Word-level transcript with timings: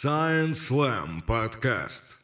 Science 0.00 0.60
Slam 0.68 1.22
подкаст. 1.26 2.16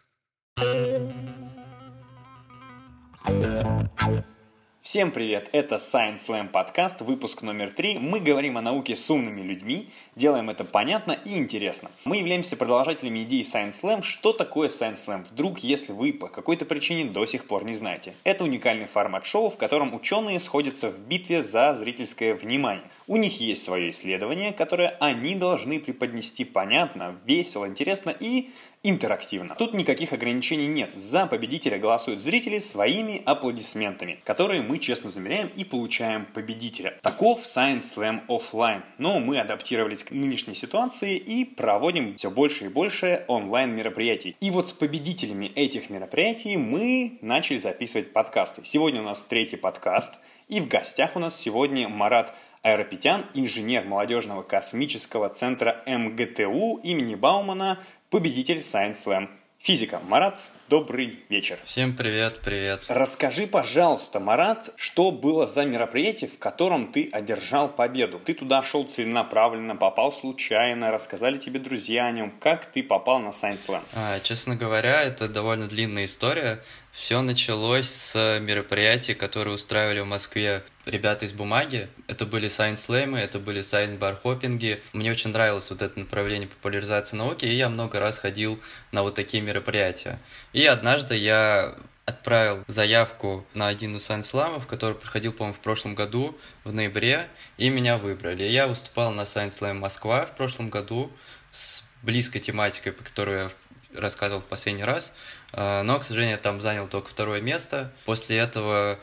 Всем 4.89 5.11
привет! 5.11 5.49
Это 5.51 5.75
Science 5.75 6.19
Slam 6.25 6.47
подкаст, 6.47 7.01
выпуск 7.01 7.41
номер 7.41 7.71
три. 7.71 7.97
Мы 7.97 8.21
говорим 8.21 8.57
о 8.57 8.61
науке 8.61 8.95
с 8.95 9.11
умными 9.11 9.41
людьми, 9.41 9.89
делаем 10.15 10.49
это 10.49 10.63
понятно 10.63 11.11
и 11.25 11.35
интересно. 11.35 11.91
Мы 12.05 12.15
являемся 12.15 12.55
продолжателями 12.55 13.23
идеи 13.23 13.41
Science 13.41 13.81
Slam. 13.81 14.01
Что 14.01 14.31
такое 14.31 14.69
Science 14.69 15.05
Slam? 15.05 15.25
Вдруг, 15.29 15.59
если 15.59 15.91
вы 15.91 16.13
по 16.13 16.29
какой-то 16.29 16.63
причине 16.63 17.03
до 17.03 17.25
сих 17.25 17.47
пор 17.47 17.65
не 17.65 17.73
знаете. 17.73 18.13
Это 18.23 18.45
уникальный 18.45 18.87
формат 18.87 19.25
шоу, 19.25 19.49
в 19.49 19.57
котором 19.57 19.93
ученые 19.93 20.39
сходятся 20.39 20.89
в 20.89 20.99
битве 20.99 21.43
за 21.43 21.75
зрительское 21.75 22.33
внимание. 22.33 22.85
У 23.07 23.17
них 23.17 23.41
есть 23.41 23.65
свое 23.65 23.89
исследование, 23.89 24.53
которое 24.53 24.95
они 25.01 25.35
должны 25.35 25.81
преподнести 25.81 26.45
понятно, 26.45 27.17
весело, 27.25 27.67
интересно 27.67 28.15
и 28.17 28.51
интерактивно. 28.83 29.55
Тут 29.55 29.73
никаких 29.73 30.13
ограничений 30.13 30.67
нет. 30.67 30.93
За 30.93 31.25
победителя 31.27 31.77
голосуют 31.77 32.21
зрители 32.21 32.59
своими 32.59 33.21
аплодисментами, 33.25 34.19
которые 34.23 34.61
мы 34.61 34.79
честно 34.79 35.09
замеряем 35.09 35.47
и 35.47 35.63
получаем 35.63 36.25
победителя. 36.25 36.97
Таков 37.01 37.41
Science 37.41 37.83
Slam 37.95 38.25
Offline. 38.27 38.83
Но 38.97 39.19
мы 39.19 39.39
адаптировались 39.39 40.03
к 40.03 40.11
нынешней 40.11 40.55
ситуации 40.55 41.17
и 41.17 41.45
проводим 41.45 42.15
все 42.15 42.31
больше 42.31 42.65
и 42.65 42.69
больше 42.69 43.25
онлайн 43.27 43.75
мероприятий. 43.75 44.35
И 44.39 44.51
вот 44.51 44.69
с 44.69 44.73
победителями 44.73 45.47
этих 45.47 45.89
мероприятий 45.89 46.57
мы 46.57 47.17
начали 47.21 47.57
записывать 47.57 48.13
подкасты. 48.13 48.61
Сегодня 48.63 49.01
у 49.01 49.05
нас 49.05 49.23
третий 49.23 49.57
подкаст. 49.57 50.13
И 50.47 50.61
в 50.61 50.69
гостях 50.69 51.17
у 51.17 51.19
нас 51.19 51.37
сегодня 51.37 51.89
Марат 51.89 52.33
Аэропетян, 52.61 53.25
инженер 53.33 53.83
молодежного 53.83 54.43
космического 54.43 55.27
центра 55.29 55.83
МГТУ 55.85 56.79
имени 56.83 57.15
Баумана, 57.15 57.79
победитель 58.09 58.59
Science 58.59 58.97
Slam. 59.05 59.29
Физика. 59.59 59.99
Марат, 60.07 60.39
добрый 60.69 61.19
вечер. 61.29 61.57
Всем 61.65 61.95
привет, 61.95 62.39
привет. 62.43 62.85
Расскажи, 62.87 63.47
пожалуйста, 63.47 64.19
Марат, 64.19 64.69
что 64.75 65.11
было 65.11 65.47
за 65.47 65.65
мероприятие, 65.65 66.29
в 66.29 66.37
котором 66.37 66.91
ты 66.91 67.09
одержал 67.11 67.67
победу? 67.67 68.19
Ты 68.19 68.35
туда 68.35 68.61
шел 68.61 68.83
целенаправленно, 68.83 69.75
попал 69.75 70.11
случайно, 70.11 70.91
рассказали 70.91 71.39
тебе 71.39 71.59
друзья 71.59 72.05
о 72.05 72.11
нем. 72.11 72.31
Как 72.39 72.65
ты 72.65 72.83
попал 72.83 73.19
на 73.19 73.29
Science 73.29 73.65
Slam? 73.67 73.81
А, 73.95 74.19
честно 74.19 74.55
говоря, 74.55 75.01
это 75.01 75.27
довольно 75.27 75.67
длинная 75.67 76.05
история. 76.05 76.61
Все 76.97 77.21
началось 77.21 77.87
с 77.87 78.39
мероприятий, 78.39 79.13
которые 79.13 79.53
устраивали 79.53 79.99
в 79.99 80.07
Москве 80.07 80.63
ребята 80.83 81.25
из 81.25 81.31
бумаги. 81.31 81.89
Это 82.07 82.25
были 82.25 82.49
Slam, 82.49 83.15
это 83.15 83.37
были 83.37 83.61
Hopping. 83.61 84.81
Мне 84.93 85.11
очень 85.11 85.29
нравилось 85.29 85.69
вот 85.69 85.83
это 85.83 85.99
направление 85.99 86.49
популяризации 86.49 87.15
науки, 87.15 87.45
и 87.45 87.53
я 87.53 87.69
много 87.69 87.99
раз 87.99 88.17
ходил 88.17 88.59
на 88.91 89.03
вот 89.03 89.13
такие 89.13 89.43
мероприятия. 89.43 90.19
И 90.53 90.65
однажды 90.65 91.15
я 91.15 91.75
отправил 92.05 92.63
заявку 92.65 93.45
на 93.53 93.67
один 93.67 93.97
из 93.97 94.09
Science 94.09 94.65
который 94.65 94.95
проходил, 94.95 95.33
по-моему, 95.33 95.53
в 95.53 95.59
прошлом 95.59 95.93
году, 95.93 96.35
в 96.63 96.73
ноябре, 96.73 97.27
и 97.59 97.69
меня 97.69 97.99
выбрали. 97.99 98.45
Я 98.45 98.65
выступал 98.65 99.11
на 99.11 99.21
Slam 99.21 99.75
Москва 99.75 100.25
в 100.25 100.35
прошлом 100.35 100.71
году 100.71 101.11
с 101.51 101.83
близкой 102.01 102.39
тематикой, 102.39 102.91
по 102.91 103.03
которой 103.03 103.43
я 103.43 103.51
рассказывал 103.93 104.41
в 104.41 104.45
последний 104.45 104.83
раз. 104.83 105.13
А, 105.59 105.81
но, 105.81 105.97
к 105.99 106.03
сожалению, 106.03 106.37
там 106.37 106.61
занял 106.61 106.87
только 106.87 107.09
второе 107.09 107.41
место. 107.41 107.91
После 108.05 108.37
этого, 108.37 108.99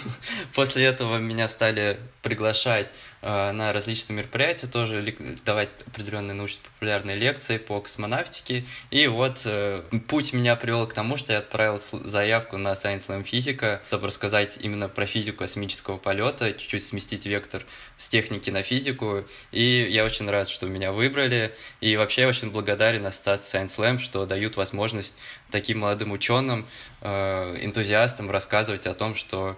после 0.54 0.86
этого 0.86 1.18
меня 1.18 1.48
стали 1.48 2.00
приглашать 2.22 2.94
а, 3.20 3.52
на 3.52 3.74
различные 3.74 4.16
мероприятия, 4.16 4.68
тоже 4.68 5.02
давать 5.44 5.68
определенные 5.86 6.32
научно-популярные 6.34 7.14
лекции 7.14 7.58
по 7.58 7.80
космонавтике. 7.80 8.64
И 8.90 9.06
вот 9.06 9.42
э, 9.44 9.82
путь 10.06 10.32
меня 10.32 10.56
привел 10.56 10.86
к 10.86 10.94
тому, 10.94 11.18
что 11.18 11.34
я 11.34 11.40
отправил 11.40 11.78
заявку 11.78 12.56
на 12.56 12.72
Science 12.72 13.08
Slam 13.08 13.24
физика, 13.24 13.82
чтобы 13.88 14.06
рассказать 14.06 14.56
именно 14.62 14.88
про 14.88 15.04
физику 15.04 15.38
космического 15.38 15.98
полета, 15.98 16.52
чуть-чуть 16.52 16.84
сместить 16.84 17.26
вектор 17.26 17.64
с 17.98 18.08
техники 18.08 18.48
на 18.48 18.62
физику. 18.62 19.24
И 19.52 19.88
я 19.90 20.04
очень 20.04 20.30
рад, 20.30 20.48
что 20.48 20.66
меня 20.66 20.92
выбрали. 20.92 21.54
И 21.82 21.96
вообще 21.96 22.22
я 22.22 22.28
очень 22.28 22.50
благодарен 22.50 23.04
ассоциации 23.04 23.60
Science 23.60 23.78
Slam, 23.78 23.98
что 23.98 24.24
дают 24.24 24.56
возможность 24.56 25.14
таким 25.50 25.80
молодым 25.80 25.97
ученым, 26.06 26.66
э, 27.00 27.58
энтузиастам 27.60 28.30
рассказывать 28.30 28.86
о 28.86 28.94
том, 28.94 29.14
что, 29.14 29.56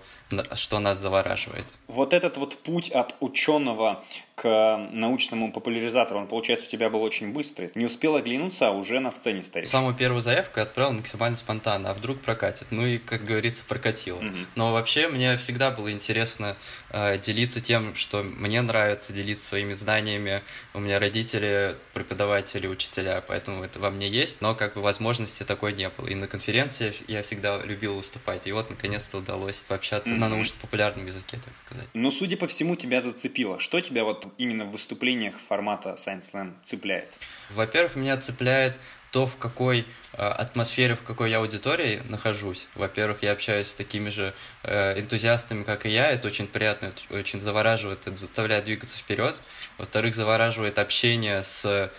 что 0.54 0.78
нас 0.78 0.98
завораживает. 0.98 1.64
Вот 1.86 2.12
этот 2.12 2.36
вот 2.36 2.56
путь 2.62 2.90
от 2.90 3.14
ученого 3.20 4.02
к 4.40 4.88
научному 4.90 5.52
популяризатору, 5.52 6.20
он, 6.20 6.26
получается, 6.26 6.66
у 6.66 6.70
тебя 6.70 6.88
был 6.88 7.02
очень 7.02 7.30
быстрый. 7.30 7.70
Не 7.74 7.84
успел 7.84 8.16
оглянуться, 8.16 8.68
а 8.68 8.70
уже 8.70 8.98
на 8.98 9.10
сцене 9.10 9.42
стоишь. 9.42 9.68
Самую 9.68 9.94
первую 9.94 10.22
заявку 10.22 10.60
я 10.60 10.62
отправил 10.62 10.92
максимально 10.92 11.36
спонтанно, 11.36 11.90
а 11.90 11.94
вдруг 11.94 12.20
прокатит. 12.20 12.68
Ну 12.70 12.86
и, 12.86 12.96
как 12.96 13.26
говорится, 13.26 13.62
прокатило. 13.68 14.16
Угу. 14.16 14.36
Но 14.54 14.72
вообще 14.72 15.08
мне 15.08 15.36
всегда 15.36 15.70
было 15.70 15.92
интересно 15.92 16.56
э, 16.88 17.18
делиться 17.18 17.60
тем, 17.60 17.94
что 17.94 18.22
мне 18.22 18.62
нравится, 18.62 19.12
делиться 19.12 19.46
своими 19.46 19.74
знаниями. 19.74 20.40
У 20.72 20.80
меня 20.80 20.98
родители 20.98 21.76
преподаватели, 21.92 22.66
учителя, 22.66 23.22
поэтому 23.26 23.62
это 23.62 23.78
во 23.78 23.90
мне 23.90 24.08
есть, 24.08 24.40
но 24.40 24.54
как 24.54 24.72
бы 24.72 24.80
возможности 24.80 25.42
такой 25.42 25.74
не 25.74 25.90
было. 25.90 26.06
И 26.06 26.14
на 26.14 26.26
конференции 26.26 26.94
я 27.08 27.22
всегда 27.22 27.60
любил 27.62 27.96
выступать. 27.96 28.46
И 28.46 28.52
вот, 28.52 28.70
наконец-то, 28.70 29.18
удалось 29.18 29.60
пообщаться 29.60 30.14
mm-hmm. 30.14 30.18
на 30.18 30.28
научно-популярном 30.30 31.04
языке, 31.04 31.38
так 31.44 31.54
сказать. 31.58 31.88
Но, 31.92 32.10
судя 32.10 32.38
по 32.38 32.46
всему, 32.46 32.74
тебя 32.74 33.02
зацепило. 33.02 33.58
Что 33.58 33.82
тебя 33.82 34.04
вот 34.04 34.29
именно 34.38 34.64
в 34.64 34.72
выступлениях 34.72 35.34
формата 35.38 35.96
Science 35.98 36.32
Slam 36.32 36.52
цепляет? 36.64 37.18
Во-первых, 37.50 37.96
меня 37.96 38.16
цепляет 38.16 38.80
то, 39.10 39.26
в 39.26 39.36
какой 39.36 39.86
э, 40.12 40.22
атмосфере, 40.22 40.94
в 40.94 41.02
какой 41.02 41.30
я 41.30 41.38
аудитории 41.38 42.02
нахожусь. 42.08 42.68
Во-первых, 42.74 43.22
я 43.22 43.32
общаюсь 43.32 43.68
с 43.68 43.74
такими 43.74 44.08
же 44.10 44.34
э, 44.62 45.00
энтузиастами, 45.00 45.64
как 45.64 45.86
и 45.86 45.90
я. 45.90 46.10
Это 46.10 46.28
очень 46.28 46.46
приятно, 46.46 46.86
это 46.86 47.00
очень 47.10 47.40
завораживает, 47.40 48.06
это 48.06 48.16
заставляет 48.16 48.64
двигаться 48.64 48.96
вперед. 48.96 49.36
Во-вторых, 49.78 50.14
завораживает 50.14 50.78
общение 50.78 51.42
с 51.42 51.64
э, 51.64 51.90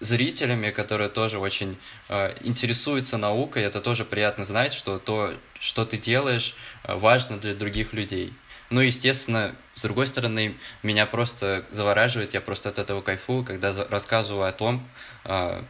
зрителями, 0.00 0.70
которые 0.70 1.08
тоже 1.08 1.38
очень 1.38 1.78
э, 2.08 2.36
интересуются 2.42 3.18
наукой. 3.18 3.62
Это 3.62 3.80
тоже 3.80 4.04
приятно 4.04 4.44
знать, 4.44 4.72
что 4.72 4.98
то, 4.98 5.32
что 5.60 5.84
ты 5.84 5.96
делаешь, 5.96 6.56
важно 6.84 7.38
для 7.38 7.54
других 7.54 7.92
людей. 7.92 8.34
Ну, 8.70 8.80
естественно, 8.80 9.54
с 9.74 9.82
другой 9.82 10.06
стороны, 10.06 10.56
меня 10.82 11.06
просто 11.06 11.64
завораживает, 11.70 12.34
я 12.34 12.40
просто 12.40 12.68
от 12.68 12.78
этого 12.78 13.00
кайфую, 13.00 13.44
когда 13.44 13.72
рассказываю 13.88 14.48
о 14.48 14.52
том, 14.52 14.88
э, 15.24 15.62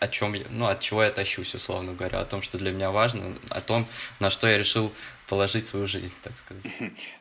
о 0.00 0.08
чем, 0.08 0.34
ну, 0.50 0.66
от 0.66 0.80
чего 0.80 1.02
я 1.02 1.10
тащусь, 1.10 1.54
условно 1.54 1.94
говоря, 1.94 2.20
о 2.20 2.24
том, 2.24 2.42
что 2.42 2.58
для 2.58 2.72
меня 2.72 2.90
важно, 2.90 3.34
о 3.48 3.60
том, 3.60 3.86
на 4.20 4.28
что 4.28 4.46
я 4.48 4.58
решил 4.58 4.92
положить 5.28 5.66
свою 5.66 5.86
жизнь, 5.86 6.14
так 6.22 6.38
сказать. 6.38 6.62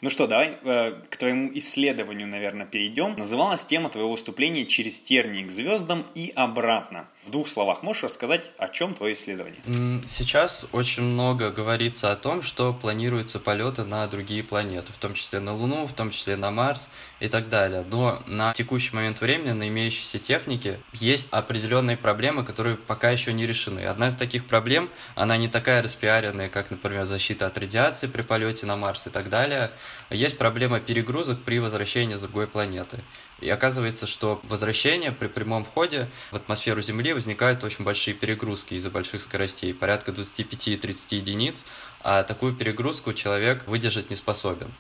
Ну 0.01 0.09
что, 0.09 0.27
давай 0.27 0.57
э, 0.63 1.01
к 1.09 1.17
твоему 1.17 1.49
исследованию, 1.55 2.27
наверное, 2.27 2.65
перейдем. 2.65 3.15
Называлась 3.17 3.65
тема 3.65 3.89
твоего 3.89 4.11
выступления 4.11 4.65
«Через 4.65 4.99
тернии 5.01 5.43
к 5.43 5.51
звездам 5.51 6.05
и 6.13 6.31
обратно». 6.35 7.07
В 7.25 7.31
двух 7.31 7.47
словах 7.47 7.83
можешь 7.83 8.03
рассказать, 8.03 8.51
о 8.57 8.67
чем 8.67 8.93
твое 8.93 9.13
исследование? 9.13 9.59
Сейчас 10.07 10.67
очень 10.73 11.03
много 11.03 11.51
говорится 11.51 12.11
о 12.11 12.17
том, 12.17 12.41
что 12.41 12.73
планируются 12.73 13.39
полеты 13.39 13.85
на 13.85 14.05
другие 14.07 14.43
планеты, 14.43 14.91
в 14.91 14.97
том 14.97 15.13
числе 15.13 15.39
на 15.39 15.53
Луну, 15.53 15.87
в 15.87 15.93
том 15.93 16.11
числе 16.11 16.35
на 16.35 16.51
Марс 16.51 16.89
и 17.21 17.29
так 17.29 17.47
далее. 17.47 17.85
Но 17.89 18.21
на 18.27 18.51
текущий 18.53 18.93
момент 18.93 19.21
времени 19.21 19.51
на 19.51 19.69
имеющейся 19.69 20.19
технике 20.19 20.79
есть 20.91 21.29
определенные 21.31 21.95
проблемы, 21.95 22.43
которые 22.43 22.75
пока 22.75 23.11
еще 23.11 23.31
не 23.31 23.47
решены. 23.47 23.85
Одна 23.85 24.09
из 24.09 24.15
таких 24.15 24.45
проблем, 24.45 24.89
она 25.15 25.37
не 25.37 25.47
такая 25.47 25.81
распиаренная, 25.81 26.49
как, 26.49 26.71
например, 26.71 27.05
защита 27.05 27.47
от 27.47 27.57
радиации 27.57 27.92
при 28.01 28.21
полете 28.21 28.65
на 28.65 28.75
Марс 28.75 29.07
и 29.07 29.09
так 29.09 29.29
далее. 29.29 29.71
Есть 30.09 30.37
проблема 30.37 30.79
перегрузок 30.79 31.43
при 31.43 31.59
возвращении 31.59 32.15
с 32.15 32.21
другой 32.21 32.47
планеты. 32.47 32.99
И 33.39 33.49
оказывается, 33.49 34.07
что 34.07 34.39
возвращение 34.43 35.11
при 35.11 35.27
прямом 35.27 35.63
входе 35.63 36.09
в 36.31 36.35
атмосферу 36.35 36.81
Земли 36.81 37.13
возникают 37.13 37.63
очень 37.63 37.83
большие 37.83 38.13
перегрузки 38.13 38.73
из-за 38.73 38.89
больших 38.89 39.21
скоростей, 39.21 39.73
порядка 39.73 40.12
25-30 40.12 41.15
единиц, 41.15 41.65
а 42.01 42.23
такую 42.23 42.56
перегрузку 42.56 43.13
человек 43.13 43.68
выдержать 43.68 44.09
не 44.09 44.15
способен. 44.15 44.71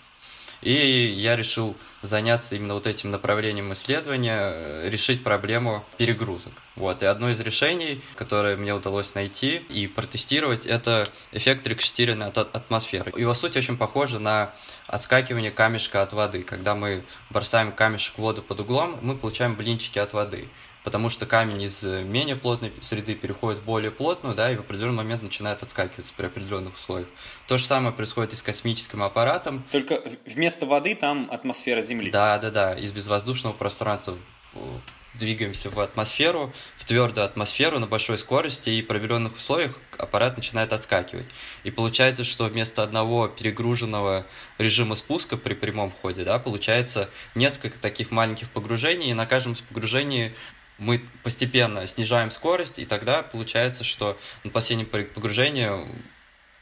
И 0.63 1.07
я 1.11 1.35
решил 1.35 1.75
заняться 2.01 2.55
именно 2.55 2.73
вот 2.73 2.87
этим 2.87 3.11
направлением 3.11 3.73
исследования, 3.73 4.39
э, 4.39 4.89
решить 4.89 5.23
проблему 5.23 5.83
перегрузок. 5.97 6.53
Вот. 6.75 7.03
И 7.03 7.05
одно 7.05 7.29
из 7.29 7.39
решений, 7.41 8.01
которое 8.15 8.55
мне 8.55 8.73
удалось 8.73 9.13
найти 9.13 9.57
и 9.57 9.87
протестировать, 9.87 10.65
это 10.65 11.07
эффект 11.33 11.67
рикошетирования 11.67 12.27
от 12.27 12.37
атмосферы. 12.37 13.11
Его 13.15 13.33
суть 13.33 13.57
очень 13.57 13.77
похожа 13.77 14.19
на 14.19 14.53
отскакивание 14.87 15.51
камешка 15.51 16.01
от 16.01 16.13
воды. 16.13 16.43
Когда 16.43 16.75
мы 16.75 17.03
бросаем 17.29 17.73
камешек 17.73 18.15
в 18.15 18.19
воду 18.19 18.41
под 18.41 18.61
углом, 18.61 18.97
мы 19.01 19.17
получаем 19.17 19.55
блинчики 19.55 19.99
от 19.99 20.13
воды 20.13 20.47
потому 20.83 21.09
что 21.09 21.25
камень 21.25 21.61
из 21.61 21.83
э, 21.83 22.03
менее 22.03 22.35
плотной 22.35 22.73
среды 22.81 23.15
переходит 23.15 23.61
в 23.61 23.63
более 23.63 23.91
плотную, 23.91 24.35
да, 24.35 24.51
и 24.51 24.55
в 24.55 24.59
определенный 24.59 24.97
момент 24.97 25.23
начинает 25.23 25.63
отскакиваться 25.63 26.13
при 26.15 26.25
определенных 26.25 26.75
условиях. 26.75 27.07
То 27.47 27.57
же 27.57 27.65
самое 27.65 27.93
происходит 27.93 28.33
и 28.33 28.35
с 28.35 28.41
космическим 28.41 29.03
аппаратом. 29.03 29.63
Только 29.71 30.01
вместо 30.25 30.65
воды 30.65 30.95
там 30.95 31.29
атмосфера 31.31 31.81
Земли. 31.81 32.11
Да, 32.11 32.37
да, 32.37 32.51
да, 32.51 32.73
из 32.73 32.91
безвоздушного 32.91 33.53
пространства 33.53 34.17
двигаемся 35.13 35.69
в 35.69 35.79
атмосферу, 35.79 36.53
в 36.75 36.85
твердую 36.85 37.25
атмосферу 37.25 37.79
на 37.79 37.87
большой 37.87 38.17
скорости, 38.17 38.69
и 38.71 38.81
при 38.81 38.97
определенных 38.97 39.35
условиях 39.35 39.77
аппарат 39.97 40.37
начинает 40.37 40.73
отскакивать. 40.73 41.27
И 41.63 41.71
получается, 41.71 42.23
что 42.23 42.45
вместо 42.45 42.83
одного 42.83 43.27
перегруженного 43.27 44.25
режима 44.57 44.95
спуска 44.95 45.37
при 45.37 45.53
прямом 45.53 45.91
ходе, 45.91 46.23
да, 46.23 46.39
получается 46.39 47.09
несколько 47.35 47.77
таких 47.77 48.11
маленьких 48.11 48.49
погружений, 48.49 49.11
и 49.11 49.13
на 49.13 49.25
каждом 49.25 49.55
погружении 49.69 50.33
мы 50.77 51.05
постепенно 51.23 51.85
снижаем 51.87 52.31
скорость, 52.31 52.79
и 52.79 52.85
тогда 52.85 53.21
получается, 53.23 53.83
что 53.83 54.17
на 54.43 54.49
последнем 54.49 54.87
погружении 54.87 55.69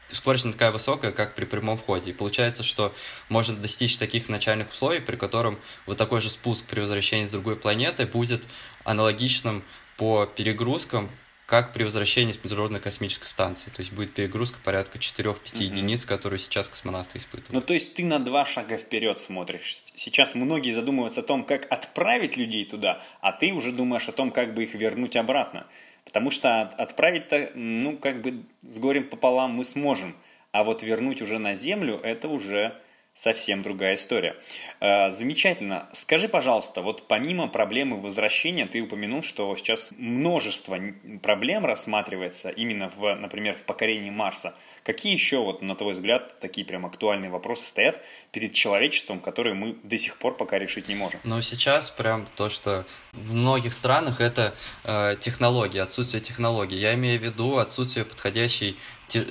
скорость 0.08 0.44
не 0.44 0.52
такая 0.52 0.72
высокая, 0.72 1.12
как 1.12 1.34
при 1.34 1.44
прямом 1.44 1.78
входе. 1.78 2.10
И 2.10 2.14
получается, 2.14 2.62
что 2.62 2.94
можно 3.28 3.56
достичь 3.56 3.96
таких 3.96 4.28
начальных 4.28 4.70
условий, 4.70 5.00
при 5.00 5.16
котором 5.16 5.58
вот 5.86 5.96
такой 5.96 6.20
же 6.20 6.30
спуск 6.30 6.66
при 6.66 6.80
возвращении 6.80 7.26
с 7.26 7.30
другой 7.30 7.56
планеты 7.56 8.06
будет 8.06 8.44
аналогичным 8.84 9.64
по 9.96 10.26
перегрузкам, 10.26 11.10
как 11.52 11.74
при 11.74 11.84
возвращении 11.84 12.32
с 12.32 12.42
Международной 12.42 12.80
космической 12.80 13.26
станции. 13.26 13.68
То 13.68 13.80
есть 13.82 13.92
будет 13.92 14.14
перегрузка 14.14 14.58
порядка 14.64 14.96
4-5 14.96 15.28
угу. 15.28 15.62
единиц, 15.62 16.06
которую 16.06 16.38
сейчас 16.38 16.66
космонавты 16.66 17.18
испытывают. 17.18 17.52
Ну, 17.52 17.60
то 17.60 17.74
есть 17.74 17.92
ты 17.92 18.06
на 18.06 18.18
два 18.18 18.46
шага 18.46 18.78
вперед 18.78 19.20
смотришь. 19.20 19.82
Сейчас 19.94 20.34
многие 20.34 20.72
задумываются 20.72 21.20
о 21.20 21.24
том, 21.24 21.44
как 21.44 21.70
отправить 21.70 22.38
людей 22.38 22.64
туда, 22.64 23.02
а 23.20 23.32
ты 23.32 23.52
уже 23.52 23.70
думаешь 23.70 24.08
о 24.08 24.12
том, 24.12 24.30
как 24.30 24.54
бы 24.54 24.64
их 24.64 24.72
вернуть 24.72 25.14
обратно. 25.14 25.66
Потому 26.06 26.30
что 26.30 26.62
отправить-то, 26.62 27.50
ну, 27.54 27.98
как 27.98 28.22
бы 28.22 28.44
с 28.62 28.78
горем 28.78 29.10
пополам 29.10 29.50
мы 29.50 29.66
сможем. 29.66 30.16
А 30.52 30.64
вот 30.64 30.82
вернуть 30.82 31.20
уже 31.20 31.38
на 31.38 31.54
землю, 31.54 32.00
это 32.02 32.28
уже 32.28 32.80
совсем 33.14 33.62
другая 33.62 33.94
история. 33.94 34.36
Э, 34.80 35.10
замечательно. 35.10 35.88
Скажи, 35.92 36.28
пожалуйста, 36.28 36.82
вот 36.82 37.08
помимо 37.08 37.46
проблемы 37.48 38.00
возвращения, 38.00 38.66
ты 38.66 38.80
упомянул, 38.80 39.22
что 39.22 39.54
сейчас 39.56 39.90
множество 39.96 40.78
проблем 41.22 41.66
рассматривается 41.66 42.48
именно, 42.48 42.88
в, 42.88 43.14
например, 43.14 43.54
в 43.54 43.64
покорении 43.64 44.10
Марса. 44.10 44.54
Какие 44.82 45.12
еще, 45.12 45.38
вот, 45.38 45.62
на 45.62 45.74
твой 45.74 45.92
взгляд, 45.92 46.38
такие 46.40 46.66
прям 46.66 46.86
актуальные 46.86 47.30
вопросы 47.30 47.66
стоят 47.66 48.00
перед 48.30 48.54
человечеством, 48.54 49.20
которые 49.20 49.54
мы 49.54 49.76
до 49.82 49.98
сих 49.98 50.16
пор 50.16 50.36
пока 50.36 50.58
решить 50.58 50.88
не 50.88 50.94
можем? 50.94 51.20
Ну, 51.24 51.40
сейчас 51.42 51.90
прям 51.90 52.26
то, 52.36 52.48
что 52.48 52.86
в 53.12 53.34
многих 53.34 53.74
странах 53.74 54.20
это 54.20 54.54
э, 54.84 55.16
технологии, 55.20 55.78
отсутствие 55.78 56.22
технологий. 56.22 56.78
Я 56.78 56.94
имею 56.94 57.20
в 57.20 57.22
виду 57.22 57.58
отсутствие 57.58 58.04
подходящей 58.04 58.76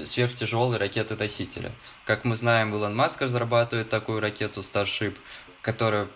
сверхтяжелой 0.06 0.78
ракеты-носителя. 0.78 1.72
Как 2.06 2.26
мы 2.26 2.36
знаем, 2.36 2.74
Илон 2.74 2.96
Маск 2.96 3.22
разрабатывает 3.22 3.90
такую 3.90 4.20
ракету 4.20 4.62
Starship, 4.62 5.18
которая 5.62 6.08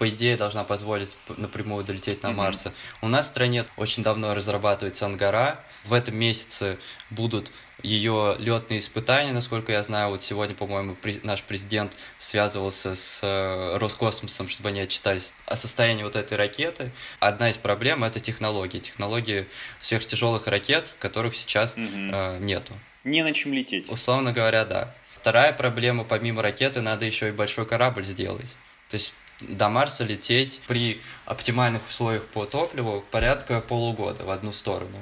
по 0.00 0.08
идее, 0.08 0.38
должна 0.38 0.64
позволить 0.64 1.18
напрямую 1.36 1.84
долететь 1.84 2.22
на 2.22 2.28
mm-hmm. 2.28 2.72
У 3.02 3.08
нас 3.08 3.26
в 3.26 3.28
стране 3.28 3.66
очень 3.76 4.02
давно 4.02 4.32
разрабатывается 4.32 5.04
Ангара. 5.04 5.62
В 5.84 5.92
этом 5.92 6.16
месяце 6.16 6.78
будут 7.10 7.52
ее 7.82 8.34
летные 8.38 8.80
испытания, 8.80 9.34
насколько 9.34 9.72
я 9.72 9.82
знаю. 9.82 10.08
Вот 10.08 10.22
сегодня, 10.22 10.54
по-моему, 10.54 10.96
наш 11.22 11.42
президент 11.42 11.94
связывался 12.16 12.94
с 12.94 13.20
э, 13.22 13.76
Роскосмосом, 13.76 14.48
чтобы 14.48 14.70
они 14.70 14.80
отчитались 14.80 15.34
о 15.44 15.56
состоянии 15.56 16.02
вот 16.02 16.16
этой 16.16 16.38
ракеты. 16.38 16.92
Одна 17.18 17.50
из 17.50 17.58
проблем— 17.58 18.02
это 18.04 18.20
технологии. 18.20 18.78
Технологии 18.78 19.48
сверхтяжелых 19.82 20.46
ракет, 20.46 20.94
которых 20.98 21.36
сейчас 21.36 21.76
mm-hmm. 21.76 22.38
э, 22.38 22.38
нету. 22.38 22.72
Не 23.04 23.22
на 23.22 23.32
чем 23.32 23.52
лететь. 23.52 23.88
Условно 23.88 24.32
говоря, 24.32 24.64
да. 24.64 24.94
Вторая 25.16 25.52
проблема, 25.52 26.04
помимо 26.04 26.42
ракеты, 26.42 26.80
надо 26.80 27.04
еще 27.06 27.28
и 27.28 27.32
большой 27.32 27.66
корабль 27.66 28.04
сделать. 28.04 28.54
То 28.90 28.96
есть 28.96 29.14
до 29.40 29.68
Марса 29.68 30.04
лететь 30.04 30.60
при 30.66 31.00
оптимальных 31.24 31.86
условиях 31.88 32.24
по 32.26 32.44
топливу 32.44 33.04
порядка 33.10 33.60
полугода 33.60 34.24
в 34.24 34.30
одну 34.30 34.52
сторону. 34.52 34.98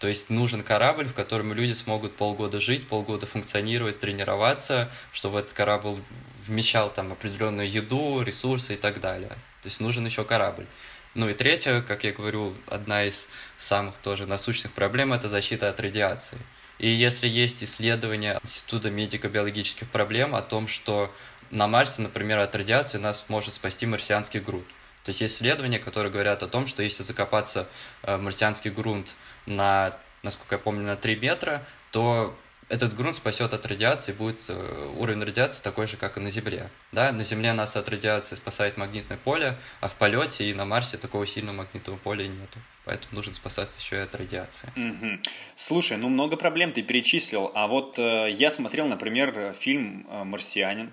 То 0.00 0.08
есть 0.08 0.28
нужен 0.28 0.62
корабль, 0.62 1.06
в 1.06 1.14
котором 1.14 1.52
люди 1.52 1.72
смогут 1.72 2.16
полгода 2.16 2.60
жить, 2.60 2.88
полгода 2.88 3.26
функционировать, 3.26 4.00
тренироваться, 4.00 4.90
чтобы 5.12 5.38
этот 5.38 5.52
корабль 5.52 6.02
вмещал 6.46 6.92
там 6.92 7.12
определенную 7.12 7.70
еду, 7.70 8.22
ресурсы 8.22 8.74
и 8.74 8.76
так 8.76 9.00
далее. 9.00 9.30
То 9.30 9.68
есть 9.68 9.80
нужен 9.80 10.04
еще 10.04 10.24
корабль. 10.24 10.66
Ну 11.14 11.28
и 11.28 11.32
третье, 11.32 11.80
как 11.80 12.04
я 12.04 12.12
говорю, 12.12 12.54
одна 12.66 13.04
из 13.04 13.28
самых 13.56 13.96
тоже 13.98 14.26
насущных 14.26 14.72
проблем– 14.72 15.12
это 15.14 15.28
защита 15.28 15.68
от 15.68 15.80
радиации. 15.80 16.38
И 16.78 16.88
если 16.88 17.28
есть 17.28 17.62
исследования 17.62 18.40
Института 18.42 18.90
медико-биологических 18.90 19.88
проблем 19.88 20.34
о 20.34 20.42
том, 20.42 20.66
что 20.66 21.12
на 21.50 21.68
Марсе, 21.68 22.02
например, 22.02 22.38
от 22.40 22.54
радиации 22.54 22.98
нас 22.98 23.26
может 23.28 23.54
спасти 23.54 23.86
марсианский 23.86 24.40
грунт. 24.40 24.66
То 25.04 25.10
есть 25.10 25.20
есть 25.20 25.36
исследования, 25.36 25.78
которые 25.78 26.10
говорят 26.10 26.42
о 26.42 26.48
том, 26.48 26.66
что 26.66 26.82
если 26.82 27.02
закопаться 27.02 27.68
э, 28.02 28.16
марсианский 28.16 28.70
грунт 28.70 29.14
на, 29.46 29.96
насколько 30.22 30.54
я 30.54 30.58
помню, 30.58 30.82
на 30.82 30.96
3 30.96 31.16
метра, 31.16 31.64
то 31.92 32.36
этот 32.68 32.94
грунт 32.94 33.16
спасет 33.16 33.52
от 33.52 33.66
радиации, 33.66 34.12
будет 34.12 34.44
э, 34.48 34.92
уровень 34.96 35.22
радиации 35.22 35.62
такой 35.62 35.86
же, 35.86 35.96
как 35.96 36.16
и 36.16 36.20
на 36.20 36.30
Земле. 36.30 36.70
Да? 36.92 37.12
На 37.12 37.24
Земле 37.24 37.52
нас 37.52 37.76
от 37.76 37.88
радиации 37.88 38.34
спасает 38.36 38.76
магнитное 38.76 39.18
поле, 39.18 39.56
а 39.80 39.88
в 39.88 39.94
полете 39.94 40.48
и 40.48 40.54
на 40.54 40.64
Марсе 40.64 40.96
такого 40.96 41.26
сильного 41.26 41.56
магнитного 41.56 41.98
поля 41.98 42.26
нету. 42.26 42.58
Поэтому 42.84 43.14
нужно 43.14 43.34
спасаться 43.34 43.78
еще 43.78 43.96
и 43.96 44.00
от 44.00 44.14
радиации. 44.14 44.68
Угу. 44.76 45.20
Слушай, 45.54 45.96
ну 45.96 46.08
много 46.08 46.36
проблем 46.36 46.72
ты 46.72 46.82
перечислил. 46.82 47.50
А 47.54 47.66
вот 47.66 47.98
э, 47.98 48.30
я 48.30 48.50
смотрел, 48.50 48.86
например, 48.86 49.54
фильм 49.58 50.06
э, 50.10 50.24
«Марсианин». 50.24 50.92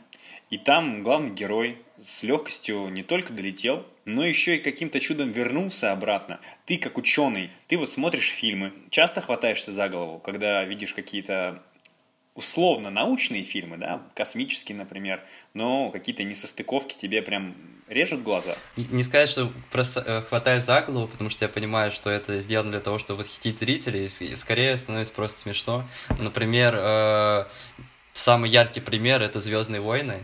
И 0.49 0.57
там 0.57 1.03
главный 1.03 1.31
герой 1.31 1.81
с 2.03 2.23
легкостью 2.23 2.89
не 2.89 3.03
только 3.03 3.31
долетел, 3.31 3.85
но 4.05 4.25
еще 4.25 4.55
и 4.55 4.59
каким-то 4.59 4.99
чудом 4.99 5.31
вернулся 5.31 5.91
обратно. 5.91 6.39
Ты 6.65 6.77
как 6.77 6.97
ученый, 6.97 7.49
ты 7.67 7.77
вот 7.77 7.91
смотришь 7.91 8.29
фильмы, 8.29 8.73
часто 8.89 9.21
хватаешься 9.21 9.71
за 9.71 9.89
голову, 9.89 10.19
когда 10.19 10.63
видишь 10.63 10.93
какие-то 10.93 11.61
условно 12.33 12.89
научные 12.89 13.43
фильмы, 13.43 13.77
да, 13.77 14.01
космические, 14.15 14.77
например, 14.77 15.23
но 15.53 15.91
какие-то 15.91 16.23
несостыковки 16.23 16.95
тебе 16.95 17.21
прям 17.21 17.55
режут 17.87 18.23
глаза. 18.23 18.55
Не 18.77 19.03
сказать, 19.03 19.29
что 19.29 19.51
просто 19.69 19.99
э, 19.99 20.21
хватает 20.21 20.63
за 20.63 20.81
голову, 20.81 21.07
потому 21.07 21.29
что 21.29 21.45
я 21.45 21.49
понимаю, 21.49 21.91
что 21.91 22.09
это 22.09 22.39
сделано 22.39 22.71
для 22.71 22.79
того, 22.79 22.97
чтобы 22.97 23.19
восхитить 23.19 23.59
зрителей, 23.59 24.05
и 24.05 24.35
скорее 24.35 24.77
становится 24.77 25.13
просто 25.13 25.39
смешно. 25.39 25.85
Например, 26.17 26.73
э, 26.77 27.45
самый 28.13 28.49
яркий 28.49 28.79
пример 28.79 29.21
это 29.21 29.41
Звездные 29.41 29.81
войны. 29.81 30.23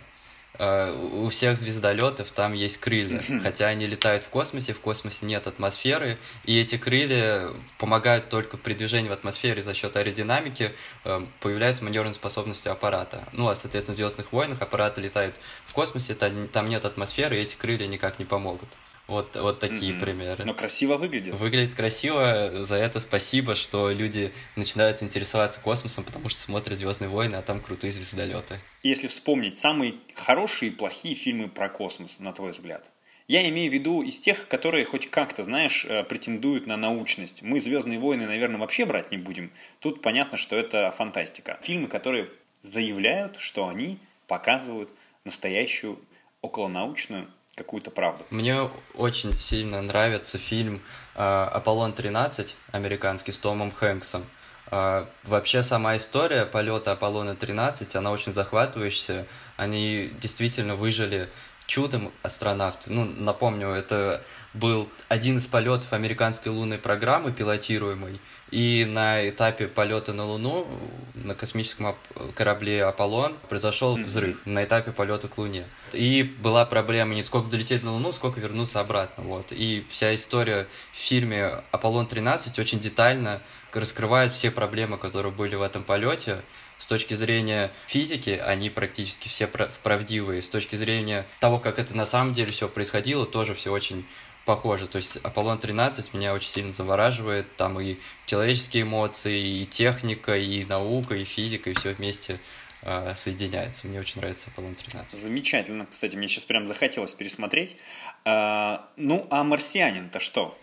Э, 0.60 0.92
у 0.92 1.30
всех 1.30 1.58
звездолетов 1.58 2.32
там 2.32 2.54
есть 2.54 2.78
крылья, 2.78 3.22
хотя 3.44 3.68
они 3.68 3.86
летают 3.86 4.24
в 4.24 4.30
космосе, 4.30 4.74
в 4.74 4.80
космосе 4.80 5.26
нет 5.26 5.48
атмосферы, 5.48 6.18
и 6.46 6.58
эти 6.58 6.78
крылья 6.78 7.50
помогают 7.78 8.30
только 8.30 8.58
при 8.58 8.74
движении 8.74 9.10
в 9.10 9.14
атмосфере 9.14 9.62
за 9.62 9.74
счет 9.74 9.96
аэродинамики, 9.96 10.74
э, 11.06 11.26
появляется 11.40 11.84
маневренная 11.84 12.14
способность 12.14 12.66
аппарата. 12.68 13.24
Ну, 13.34 13.48
а, 13.48 13.56
соответственно, 13.56 13.96
в 13.96 14.00
«Звездных 14.00 14.32
войнах» 14.32 14.62
аппараты 14.62 15.02
летают 15.02 15.36
в 15.66 15.74
космосе, 15.74 16.16
там 16.16 16.70
нет 16.70 16.86
атмосферы, 16.86 17.38
и 17.38 17.42
эти 17.42 17.56
крылья 17.56 17.88
никак 17.88 18.20
не 18.20 18.26
помогут. 18.26 18.70
Вот, 19.08 19.38
вот 19.38 19.60
такие 19.60 19.94
mm-hmm. 19.94 20.00
примеры. 20.00 20.46
Но 20.46 20.54
красиво 20.54 20.98
выглядит. 20.98 21.34
Выглядит 21.34 21.74
красиво. 21.74 22.66
За 22.66 22.76
это 22.76 23.00
спасибо, 23.00 23.56
что 23.56 23.90
люди 23.90 24.34
начинают 24.58 25.02
интересоваться 25.02 25.62
космосом, 25.62 26.04
потому 26.04 26.28
что 26.28 26.40
смотрят 26.40 26.78
Звездные 26.78 27.10
войны, 27.10 27.36
а 27.38 27.42
там 27.42 27.62
крутые 27.62 27.94
звездолеты. 27.94 28.60
Если 28.84 29.08
вспомнить 29.08 29.58
самые 29.58 29.96
хорошие 30.16 30.72
и 30.72 30.76
плохие 30.76 31.16
фильмы 31.16 31.48
про 31.48 31.70
космос, 31.70 32.20
на 32.20 32.34
твой 32.34 32.52
взгляд, 32.52 32.92
я 33.30 33.48
имею 33.50 33.70
в 33.72 33.74
виду 33.74 34.04
из 34.04 34.20
тех, 34.20 34.48
которые 34.48 34.86
хоть 34.86 35.10
как-то, 35.10 35.44
знаешь, 35.44 35.86
э, 35.86 36.04
претендуют 36.04 36.66
на 36.66 36.78
научность. 36.78 37.42
Мы 37.42 37.60
«Звездные 37.60 38.00
войны», 38.00 38.26
наверное, 38.26 38.58
вообще 38.58 38.86
брать 38.86 39.12
не 39.12 39.18
будем. 39.18 39.52
Тут 39.80 40.02
понятно, 40.02 40.38
что 40.38 40.56
это 40.56 40.92
фантастика. 40.92 41.60
Фильмы, 41.62 41.88
которые 41.88 42.30
заявляют, 42.62 43.38
что 43.38 43.68
они 43.68 44.00
показывают 44.28 44.90
настоящую 45.26 46.00
околонаучную 46.42 47.28
какую-то 47.58 47.92
правду. 47.92 48.26
Мне 48.30 48.70
очень 48.94 49.38
сильно 49.40 49.82
нравится 49.82 50.38
фильм 50.38 50.82
а, 51.16 51.50
«Аполлон-13» 51.56 52.54
американский 52.72 53.32
с 53.32 53.38
Томом 53.40 53.72
Хэнксом. 53.72 54.26
А, 54.70 55.10
вообще 55.24 55.64
сама 55.64 55.98
история 55.98 56.46
полета 56.46 56.92
Аполлона-13, 56.92 57.98
она 57.98 58.12
очень 58.12 58.32
захватывающая. 58.32 59.26
Они 59.58 60.12
действительно 60.22 60.76
выжили 60.76 61.30
чудом 61.66 62.14
астронавты. 62.22 62.92
Ну, 62.92 63.06
напомню, 63.06 63.70
это 63.70 64.24
был 64.58 64.90
один 65.08 65.38
из 65.38 65.48
полетов 65.48 65.94
американской 65.94 66.52
лунной 66.52 66.78
программы, 66.78 67.32
пилотируемый. 67.32 68.20
И 68.50 68.86
на 68.86 69.28
этапе 69.28 69.68
полета 69.68 70.14
на 70.14 70.24
Луну 70.26 70.68
на 71.16 71.36
космическом 71.36 71.96
корабле 72.34 72.86
Аполлон 72.86 73.36
произошел 73.50 73.98
взрыв 73.98 74.38
на 74.46 74.64
этапе 74.64 74.94
полета 74.94 75.28
к 75.28 75.38
Луне. 75.38 75.66
И 75.92 76.24
была 76.24 76.66
проблема 76.66 77.14
не 77.14 77.24
сколько 77.26 77.50
долететь 77.50 77.84
на 77.84 77.92
Луну, 77.92 78.14
сколько 78.14 78.40
вернуться 78.40 78.80
обратно. 78.80 79.26
Вот. 79.26 79.52
И 79.52 79.86
вся 79.90 80.16
история 80.16 80.68
в 80.94 80.98
фильме 80.98 81.62
Аполлон-13 81.72 82.60
очень 82.62 82.80
детально 82.80 83.42
раскрывает 83.74 84.32
все 84.32 84.50
проблемы, 84.50 84.98
которые 84.98 85.34
были 85.34 85.56
в 85.56 85.62
этом 85.62 85.84
полете. 85.84 86.42
С 86.78 86.86
точки 86.86 87.16
зрения 87.16 87.72
физики, 87.88 88.42
они 88.46 88.70
практически 88.70 89.28
все 89.28 89.48
правдивые. 89.48 90.42
С 90.42 90.48
точки 90.48 90.78
зрения 90.78 91.26
того, 91.40 91.60
как 91.60 91.80
это 91.80 91.98
на 91.98 92.06
самом 92.06 92.34
деле 92.34 92.52
все 92.52 92.70
происходило, 92.70 93.26
тоже 93.26 93.56
все 93.56 93.72
очень 93.72 94.06
похоже. 94.48 94.88
То 94.88 94.98
есть 94.98 95.18
Аполлон-13 95.18 96.10
меня 96.14 96.34
очень 96.34 96.50
сильно 96.50 96.74
завораживает. 96.74 97.56
Там 97.58 97.80
и 97.80 97.98
человеческие 98.26 98.84
эмоции, 98.84 99.62
и 99.62 99.66
техника, 99.66 100.38
и 100.38 100.64
наука, 100.64 101.16
и 101.16 101.26
физика, 101.26 101.70
и 101.70 101.74
все 101.74 101.94
вместе 101.94 102.40
э, 102.82 103.14
соединяется. 103.16 103.88
Мне 103.88 104.00
очень 104.00 104.22
нравится 104.22 104.50
Аполлон-13. 104.56 105.16
Замечательно. 105.16 105.86
Кстати, 105.86 106.16
мне 106.16 106.30
сейчас 106.30 106.46
прям 106.46 106.66
захотелось 106.66 107.14
пересмотреть. 107.14 107.76
А, 108.24 108.90
ну, 108.96 109.28
а 109.30 109.44
«Марсианин»-то 109.44 110.20
что? 110.20 110.58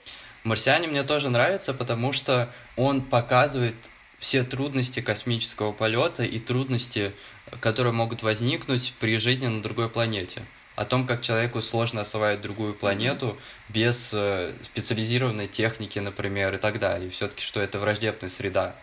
«Марсианин» 0.44 0.90
мне 0.90 1.02
тоже 1.02 1.28
нравится, 1.28 1.74
потому 1.74 2.12
что 2.12 2.50
он 2.76 3.02
показывает 3.02 3.76
все 4.18 4.44
трудности 4.44 5.00
космического 5.00 5.72
полета 5.72 6.24
и 6.24 6.38
трудности, 6.38 7.12
которые 7.60 7.92
могут 7.92 8.22
возникнуть 8.22 8.94
при 8.98 9.18
жизни 9.18 9.46
на 9.46 9.62
другой 9.62 9.90
планете 9.90 10.42
о 10.76 10.84
том, 10.84 11.06
как 11.06 11.22
человеку 11.22 11.60
сложно 11.60 12.00
осваивать 12.00 12.40
другую 12.40 12.74
планету 12.74 13.38
без 13.68 14.10
э, 14.12 14.54
специализированной 14.62 15.46
техники, 15.46 15.98
например, 15.98 16.54
и 16.54 16.58
так 16.58 16.78
далее. 16.78 17.10
Все-таки, 17.10 17.42
что 17.42 17.60
это 17.60 17.78
враждебная 17.78 18.28
среда. 18.28 18.74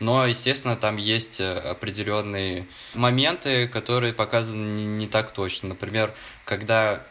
Но, 0.00 0.26
естественно, 0.26 0.76
там 0.76 0.96
есть 0.96 1.40
э, 1.40 1.52
определенные 1.52 2.66
моменты, 2.94 3.68
которые 3.68 4.12
показаны 4.12 4.76
не, 4.76 4.84
не 4.84 5.06
так 5.06 5.30
точно. 5.30 5.70
Например, 5.70 6.12
когда 6.44 7.02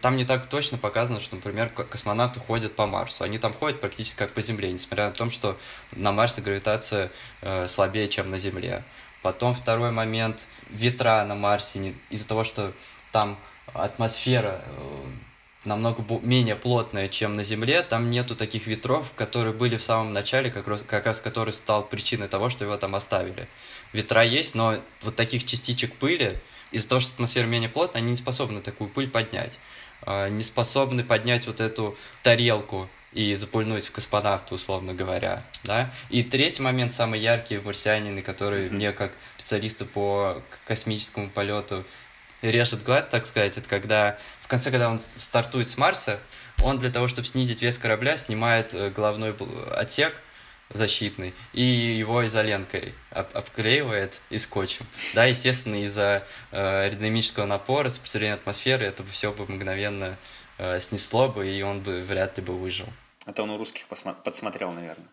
там 0.00 0.16
не 0.16 0.24
так 0.24 0.46
точно 0.46 0.78
показано, 0.78 1.20
что, 1.20 1.36
например, 1.36 1.70
космонавты 1.70 2.40
ходят 2.40 2.76
по 2.76 2.86
Марсу. 2.86 3.24
Они 3.24 3.38
там 3.38 3.54
ходят 3.54 3.80
практически 3.80 4.16
как 4.16 4.32
по 4.32 4.42
Земле, 4.42 4.70
несмотря 4.70 5.06
на 5.06 5.12
то, 5.12 5.30
что 5.30 5.58
на 5.92 6.12
Марсе 6.12 6.42
гравитация 6.42 7.10
э, 7.40 7.66
слабее, 7.68 8.08
чем 8.08 8.30
на 8.30 8.38
Земле. 8.38 8.84
Потом 9.22 9.54
второй 9.54 9.92
момент– 9.92 10.46
ветра 10.70 11.24
на 11.24 11.34
Марсе. 11.34 11.94
Из-за 12.10 12.26
того, 12.26 12.44
что 12.44 12.72
там 13.12 13.38
атмосфера 13.74 14.62
э, 14.64 15.06
намного 15.64 16.04
менее 16.22 16.56
плотная, 16.56 17.08
чем 17.08 17.34
на 17.34 17.44
Земле, 17.44 17.82
там 17.82 18.10
нету 18.10 18.34
таких 18.36 18.66
ветров, 18.66 19.12
которые 19.14 19.54
были 19.54 19.76
в 19.76 19.82
самом 19.82 20.12
начале, 20.12 20.50
как 20.50 20.66
раз, 20.66 20.82
как 20.86 21.06
раз 21.06 21.20
который 21.20 21.52
стал 21.52 21.84
причиной 21.84 22.28
того, 22.28 22.50
что 22.50 22.64
его 22.64 22.76
там 22.76 22.94
оставили. 22.94 23.48
Ветра 23.92 24.24
есть, 24.24 24.54
но 24.54 24.76
вот 25.02 25.16
таких 25.16 25.44
частичек 25.44 25.94
пыли, 25.94 26.38
из-за 26.72 26.88
того, 26.88 27.00
что 27.00 27.12
атмосфера 27.14 27.46
менее 27.46 27.68
плотная, 27.68 28.02
они 28.02 28.10
не 28.10 28.16
способны 28.16 28.60
такую 28.60 28.90
пыль 28.90 29.08
поднять. 29.08 29.58
А, 30.02 30.28
не 30.28 30.42
способны 30.42 31.04
поднять 31.04 31.46
вот 31.46 31.60
эту 31.60 31.96
тарелку 32.22 32.88
и 33.12 33.34
запульнуть 33.34 33.84
в 33.84 33.92
космонавта, 33.92 34.54
условно 34.54 34.94
говоря. 34.94 35.44
Да? 35.64 35.92
И 36.08 36.22
третий 36.22 36.62
момент, 36.62 36.92
самый 36.92 37.20
яркий 37.20 37.58
в 37.58 37.66
«Марсианине», 37.66 38.22
который 38.22 38.66
mm-hmm. 38.66 38.74
мне, 38.74 38.92
как 38.92 39.12
специалисту 39.36 39.84
по 39.84 40.42
космическому 40.66 41.28
полету, 41.30 41.84
режет 42.50 42.82
глад, 42.82 43.10
так 43.10 43.26
сказать, 43.26 43.56
это 43.56 43.68
когда 43.68 44.18
в 44.42 44.48
конце, 44.48 44.70
когда 44.70 44.90
он 44.90 45.00
стартует 45.00 45.68
с 45.68 45.76
Марса, 45.76 46.20
он 46.62 46.78
для 46.78 46.90
того, 46.90 47.08
чтобы 47.08 47.26
снизить 47.26 47.62
вес 47.62 47.78
корабля, 47.78 48.16
снимает 48.16 48.74
э, 48.74 48.90
головной 48.90 49.34
отсек 49.72 50.20
защитный 50.70 51.34
и 51.52 51.62
его 51.62 52.24
изоленткой 52.24 52.94
об 53.10 53.36
обклеивает 53.36 54.20
и 54.30 54.38
скотчем. 54.38 54.86
Да, 55.14 55.26
естественно, 55.26 55.82
из-за 55.84 56.26
э, 56.50 56.84
аэродинамического 56.84 57.46
напора, 57.46 57.88
сопротивления 57.88 58.34
атмосферы, 58.34 58.86
это 58.86 59.02
бы 59.02 59.10
все 59.10 59.32
бы 59.32 59.46
мгновенно 59.46 60.16
э, 60.58 60.80
снесло 60.80 61.28
бы, 61.28 61.48
и 61.48 61.62
он 61.62 61.82
бы 61.82 62.02
вряд 62.02 62.38
ли 62.38 62.44
бы 62.44 62.54
выжил. 62.54 62.88
Это 63.26 63.42
он 63.42 63.50
у 63.50 63.58
русских 63.58 63.86
подсмотрел, 63.86 64.72
наверное 64.72 65.08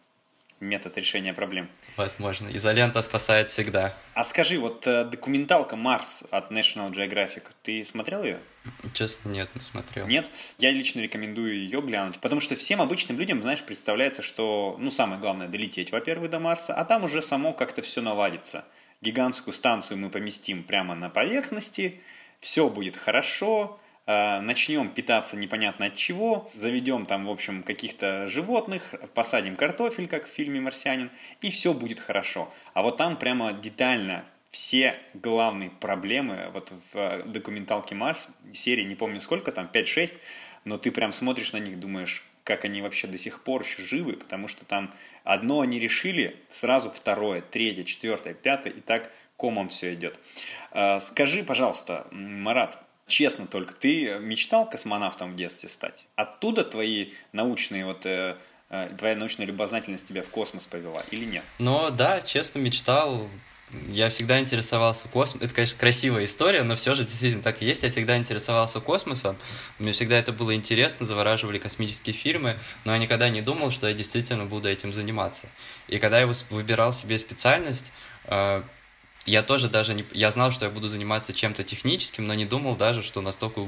метод 0.60 0.98
решения 0.98 1.34
проблем. 1.34 1.70
Возможно. 1.98 2.50
Изолента 2.50 3.02
спасает 3.02 3.50
всегда. 3.50 3.94
А 4.14 4.24
скажи, 4.24 4.60
вот 4.60 4.86
э, 4.88 5.06
документалка 5.06 5.76
«Марс» 5.76 6.24
от 6.32 6.52
National 6.52 6.92
Geographic, 6.92 7.44
ты 7.64 7.86
смотрел 7.86 8.24
ее? 8.24 8.40
Честно, 8.94 9.30
нет, 9.30 9.50
не 9.56 9.62
смотрел. 9.62 10.08
Нет? 10.08 10.30
Я 10.58 10.72
лично 10.72 11.00
рекомендую 11.00 11.56
ее 11.56 11.82
глянуть, 11.82 12.20
потому 12.20 12.42
что 12.42 12.56
всем 12.56 12.82
обычным 12.82 13.18
людям, 13.18 13.42
знаешь, 13.42 13.64
представляется, 13.64 14.22
что, 14.22 14.76
ну, 14.80 14.92
самое 14.92 15.20
главное, 15.20 15.48
долететь, 15.48 15.92
во-первых, 15.92 16.30
до 16.30 16.40
Марса, 16.40 16.74
а 16.74 16.86
там 16.86 17.04
уже 17.04 17.22
само 17.22 17.54
как-то 17.54 17.82
все 17.82 18.02
наладится. 18.02 18.66
Гигантскую 19.02 19.54
станцию 19.54 19.98
мы 19.98 20.10
поместим 20.10 20.64
прямо 20.64 20.94
на 20.94 21.10
поверхности, 21.10 22.02
все 22.42 22.70
будет 22.70 22.98
хорошо, 22.98 23.80
начнем 24.10 24.90
питаться 24.90 25.38
непонятно 25.38 25.86
от 25.86 25.96
чего, 25.96 26.50
заведем 26.56 27.06
там, 27.06 27.28
в 27.28 27.30
общем, 27.30 27.62
каких-то 27.62 28.28
животных, 28.28 28.96
посадим 29.14 29.56
картофель, 29.56 30.08
как 30.08 30.26
в 30.26 30.30
фильме 30.30 30.60
«Марсианин», 30.60 31.12
и 31.42 31.52
все 31.52 31.74
будет 31.76 32.00
хорошо. 32.00 32.52
А 32.74 32.82
вот 32.82 32.98
там 32.98 33.18
прямо 33.18 33.54
детально 33.54 34.26
все 34.52 34.96
главные 35.14 35.70
проблемы, 35.70 36.50
вот 36.54 36.72
в 36.72 36.98
э, 36.98 37.24
документалке 37.24 37.94
«Марс», 37.96 38.28
серии, 38.54 38.84
не 38.84 38.96
помню 38.96 39.22
сколько, 39.22 39.52
там 39.52 39.70
5-6, 39.72 40.16
но 40.66 40.78
ты 40.78 40.92
прям 40.92 41.14
смотришь 41.14 41.54
на 41.54 41.58
них, 41.58 41.80
думаешь, 41.80 42.26
как 42.44 42.66
они 42.66 42.82
вообще 42.82 43.06
до 43.08 43.18
сих 43.18 43.44
пор 43.44 43.62
еще 43.62 43.84
живы, 43.84 44.14
потому 44.14 44.48
что 44.48 44.66
там 44.66 44.92
одно 45.24 45.62
они 45.62 45.80
решили, 45.80 46.36
сразу 46.50 46.90
второе, 46.90 47.42
третье, 47.42 47.84
четвертое, 47.84 48.34
пятое, 48.34 48.74
и 48.74 48.82
так 48.82 49.12
комом 49.38 49.70
все 49.70 49.94
идет. 49.94 50.20
Э, 50.72 51.00
скажи, 51.00 51.44
пожалуйста, 51.44 52.08
Марат, 52.10 52.80
честно 53.10 53.48
только, 53.48 53.74
ты 53.74 54.18
мечтал 54.20 54.70
космонавтом 54.70 55.34
в 55.34 55.36
детстве 55.36 55.68
стать? 55.68 56.06
Оттуда 56.16 56.64
твои 56.64 57.12
научные 57.34 57.86
вот 57.86 58.06
э, 58.06 58.38
э, 58.70 58.90
твоя 58.98 59.16
научная 59.16 59.46
любознательность 59.46 60.08
тебя 60.08 60.22
в 60.22 60.30
космос 60.30 60.66
повела 60.66 61.04
или 61.12 61.26
нет? 61.26 61.44
Ну 61.58 61.90
да, 61.92 62.22
честно 62.22 62.60
мечтал. 62.60 63.28
Я 63.90 64.10
всегда 64.10 64.40
интересовался 64.40 65.08
космосом. 65.10 65.46
Это, 65.46 65.54
конечно, 65.54 65.78
красивая 65.78 66.26
история, 66.26 66.64
но 66.64 66.76
все 66.76 66.96
же 66.96 67.04
действительно 67.04 67.44
так 67.44 67.62
и 67.62 67.66
есть. 67.66 67.84
Я 67.84 67.90
всегда 67.90 68.18
интересовался 68.18 68.80
космосом. 68.80 69.38
Мне 69.78 69.92
всегда 69.92 70.18
это 70.18 70.32
было 70.32 70.56
интересно, 70.56 71.06
завораживали 71.06 71.60
космические 71.60 72.16
фильмы, 72.16 72.58
но 72.84 72.94
я 72.94 72.98
никогда 72.98 73.30
не 73.30 73.42
думал, 73.42 73.70
что 73.70 73.88
я 73.88 73.94
действительно 73.94 74.46
буду 74.46 74.70
этим 74.70 74.92
заниматься. 74.92 75.48
И 75.88 76.00
когда 76.00 76.20
я 76.20 76.28
выбирал 76.50 76.94
себе 76.94 77.20
специальность, 77.20 77.92
э, 78.26 78.64
я 79.26 79.44
тоже 79.44 79.70
даже 79.70 79.94
не... 79.94 80.06
Я 80.12 80.32
знал, 80.32 80.52
что 80.52 80.66
я 80.66 80.72
буду 80.72 80.88
заниматься 80.88 81.34
чем-то 81.34 81.64
техническим, 81.64 82.26
но 82.26 82.34
не 82.34 82.46
думал 82.46 82.76
даже, 82.76 83.04
что 83.04 83.22
настолько 83.22 83.60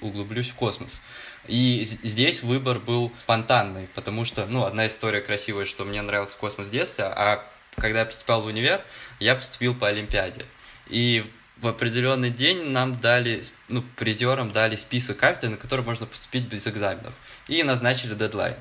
углублюсь 0.00 0.48
в 0.48 0.54
космос. 0.54 1.00
И 1.48 1.82
здесь 1.84 2.42
выбор 2.42 2.78
был 2.78 3.12
спонтанный, 3.18 3.88
потому 3.94 4.24
что, 4.24 4.46
ну, 4.46 4.64
одна 4.64 4.86
история 4.86 5.20
красивая, 5.20 5.64
что 5.64 5.84
мне 5.84 6.02
нравился 6.02 6.36
космос 6.36 6.68
в 6.68 6.70
детстве, 6.70 7.04
а 7.04 7.44
когда 7.76 8.00
я 8.00 8.06
поступал 8.06 8.42
в 8.42 8.46
универ, 8.46 8.82
я 9.20 9.34
поступил 9.34 9.74
по 9.74 9.88
Олимпиаде. 9.88 10.46
И 10.88 11.24
в 11.58 11.68
определенный 11.68 12.30
день 12.30 12.70
нам 12.70 13.00
дали, 13.00 13.42
ну, 13.68 13.82
призерам 13.82 14.52
дали 14.52 14.76
список 14.76 15.18
кафедр, 15.18 15.48
на 15.48 15.56
которые 15.56 15.84
можно 15.84 16.06
поступить 16.06 16.44
без 16.44 16.66
экзаменов. 16.66 17.14
И 17.48 17.62
назначили 17.62 18.14
дедлайн. 18.14 18.56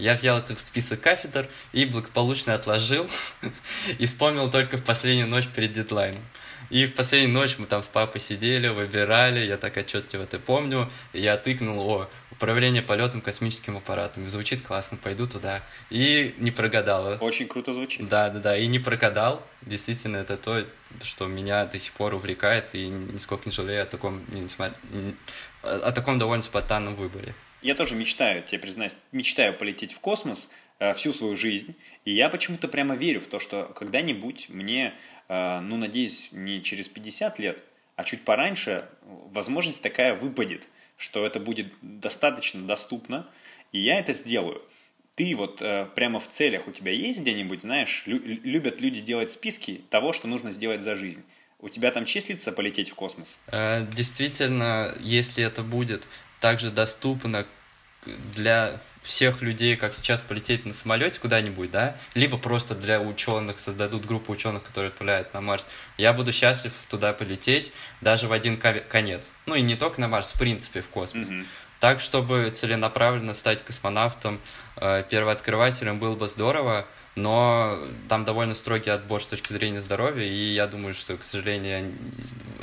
Я 0.00 0.14
взял 0.14 0.38
этот 0.38 0.58
список 0.58 1.02
кафедр 1.02 1.46
и 1.72 1.84
благополучно 1.84 2.54
отложил 2.54 3.08
и 3.98 4.06
вспомнил 4.06 4.50
только 4.50 4.78
в 4.78 4.82
последнюю 4.82 5.28
ночь 5.28 5.46
перед 5.46 5.72
дедлайном. 5.72 6.22
И 6.70 6.86
в 6.86 6.94
последнюю 6.94 7.32
ночь 7.32 7.56
мы 7.58 7.66
там 7.66 7.82
с 7.82 7.86
папой 7.86 8.20
сидели, 8.20 8.68
выбирали, 8.68 9.44
я 9.44 9.58
так 9.58 9.76
отчетливо 9.76 10.22
это 10.22 10.38
помню, 10.38 10.90
я 11.12 11.36
тыкнул, 11.36 11.80
о, 11.86 12.10
управление 12.30 12.80
полетом 12.80 13.20
космическим 13.20 13.76
аппаратом. 13.76 14.28
Звучит 14.30 14.62
классно, 14.62 14.96
пойду 14.96 15.26
туда. 15.26 15.62
И 15.90 16.34
не 16.38 16.50
прогадал. 16.50 17.18
Очень 17.20 17.48
круто 17.48 17.74
звучит. 17.74 18.08
Да, 18.08 18.30
да, 18.30 18.38
да, 18.38 18.56
и 18.56 18.66
не 18.66 18.78
прогадал. 18.78 19.46
Действительно, 19.60 20.16
это 20.16 20.38
то, 20.38 20.64
что 21.02 21.26
меня 21.26 21.66
до 21.66 21.78
сих 21.78 21.92
пор 21.92 22.14
увлекает, 22.14 22.74
и 22.74 22.86
нисколько 22.86 23.42
не 23.44 23.52
жалею 23.52 23.82
о 23.82 23.86
таком, 23.86 24.24
о 25.62 25.92
таком 25.92 26.18
довольно 26.18 26.42
спонтанном 26.42 26.94
выборе. 26.94 27.34
Я 27.62 27.74
тоже 27.74 27.94
мечтаю, 27.94 28.42
тебе 28.42 28.58
признаюсь, 28.58 28.96
мечтаю 29.12 29.54
полететь 29.54 29.92
в 29.92 30.00
космос 30.00 30.48
э, 30.78 30.94
всю 30.94 31.12
свою 31.12 31.36
жизнь. 31.36 31.74
И 32.04 32.12
я 32.12 32.28
почему-то 32.28 32.68
прямо 32.68 32.96
верю 32.96 33.20
в 33.20 33.26
то, 33.26 33.38
что 33.38 33.72
когда-нибудь 33.76 34.48
мне, 34.48 34.94
э, 35.28 35.60
ну, 35.60 35.76
надеюсь, 35.76 36.30
не 36.32 36.62
через 36.62 36.88
50 36.88 37.38
лет, 37.38 37.62
а 37.96 38.04
чуть 38.04 38.22
пораньше, 38.24 38.88
возможность 39.02 39.82
такая 39.82 40.14
выпадет, 40.14 40.66
что 40.96 41.26
это 41.26 41.38
будет 41.38 41.72
достаточно 41.82 42.62
доступно, 42.62 43.28
и 43.72 43.80
я 43.80 43.98
это 43.98 44.12
сделаю. 44.14 44.62
Ты 45.16 45.36
вот 45.36 45.60
э, 45.60 45.86
прямо 45.94 46.18
в 46.18 46.28
целях 46.28 46.66
у 46.66 46.72
тебя 46.72 46.92
есть 46.92 47.20
где-нибудь, 47.20 47.60
знаешь, 47.62 48.04
лю- 48.06 48.22
любят 48.24 48.80
люди 48.80 49.00
делать 49.00 49.30
списки 49.30 49.82
того, 49.90 50.14
что 50.14 50.28
нужно 50.28 50.50
сделать 50.52 50.80
за 50.80 50.96
жизнь. 50.96 51.22
У 51.58 51.68
тебя 51.68 51.90
там 51.90 52.06
числится 52.06 52.52
полететь 52.52 52.88
в 52.88 52.94
космос? 52.94 53.38
Э, 53.48 53.86
действительно, 53.94 54.96
если 55.00 55.44
это 55.44 55.62
будет 55.62 56.08
также 56.40 56.70
доступно 56.70 57.46
для 58.34 58.80
всех 59.02 59.42
людей, 59.42 59.76
как 59.76 59.94
сейчас 59.94 60.20
полететь 60.20 60.66
на 60.66 60.72
самолете 60.72 61.20
куда-нибудь, 61.20 61.70
да, 61.70 61.96
либо 62.14 62.36
просто 62.38 62.74
для 62.74 63.00
ученых 63.00 63.58
создадут 63.58 64.04
группу 64.04 64.32
ученых, 64.32 64.62
которые 64.62 64.88
отправляют 64.88 65.32
на 65.32 65.40
Марс. 65.40 65.66
Я 65.96 66.12
буду 66.12 66.32
счастлив 66.32 66.72
туда 66.88 67.12
полететь 67.12 67.72
даже 68.00 68.28
в 68.28 68.32
один 68.32 68.58
конец. 68.58 69.32
Ну 69.46 69.54
и 69.54 69.62
не 69.62 69.76
только 69.76 70.00
на 70.00 70.08
Марс, 70.08 70.32
в 70.32 70.38
принципе, 70.38 70.82
в 70.82 70.88
космос. 70.88 71.30
Mm-hmm. 71.30 71.46
Так, 71.80 72.00
чтобы 72.00 72.50
целенаправленно 72.54 73.32
стать 73.32 73.64
космонавтом, 73.64 74.38
э, 74.76 75.02
первооткрывателем, 75.08 75.98
было 75.98 76.14
бы 76.14 76.28
здорово, 76.28 76.86
но 77.16 77.78
там 78.08 78.24
довольно 78.24 78.54
строгий 78.54 78.90
отбор 78.90 79.22
с 79.22 79.26
точки 79.26 79.52
зрения 79.52 79.80
здоровья, 79.80 80.26
и 80.26 80.54
я 80.54 80.66
думаю, 80.66 80.94
что, 80.94 81.16
к 81.16 81.24
сожалению, 81.24 81.92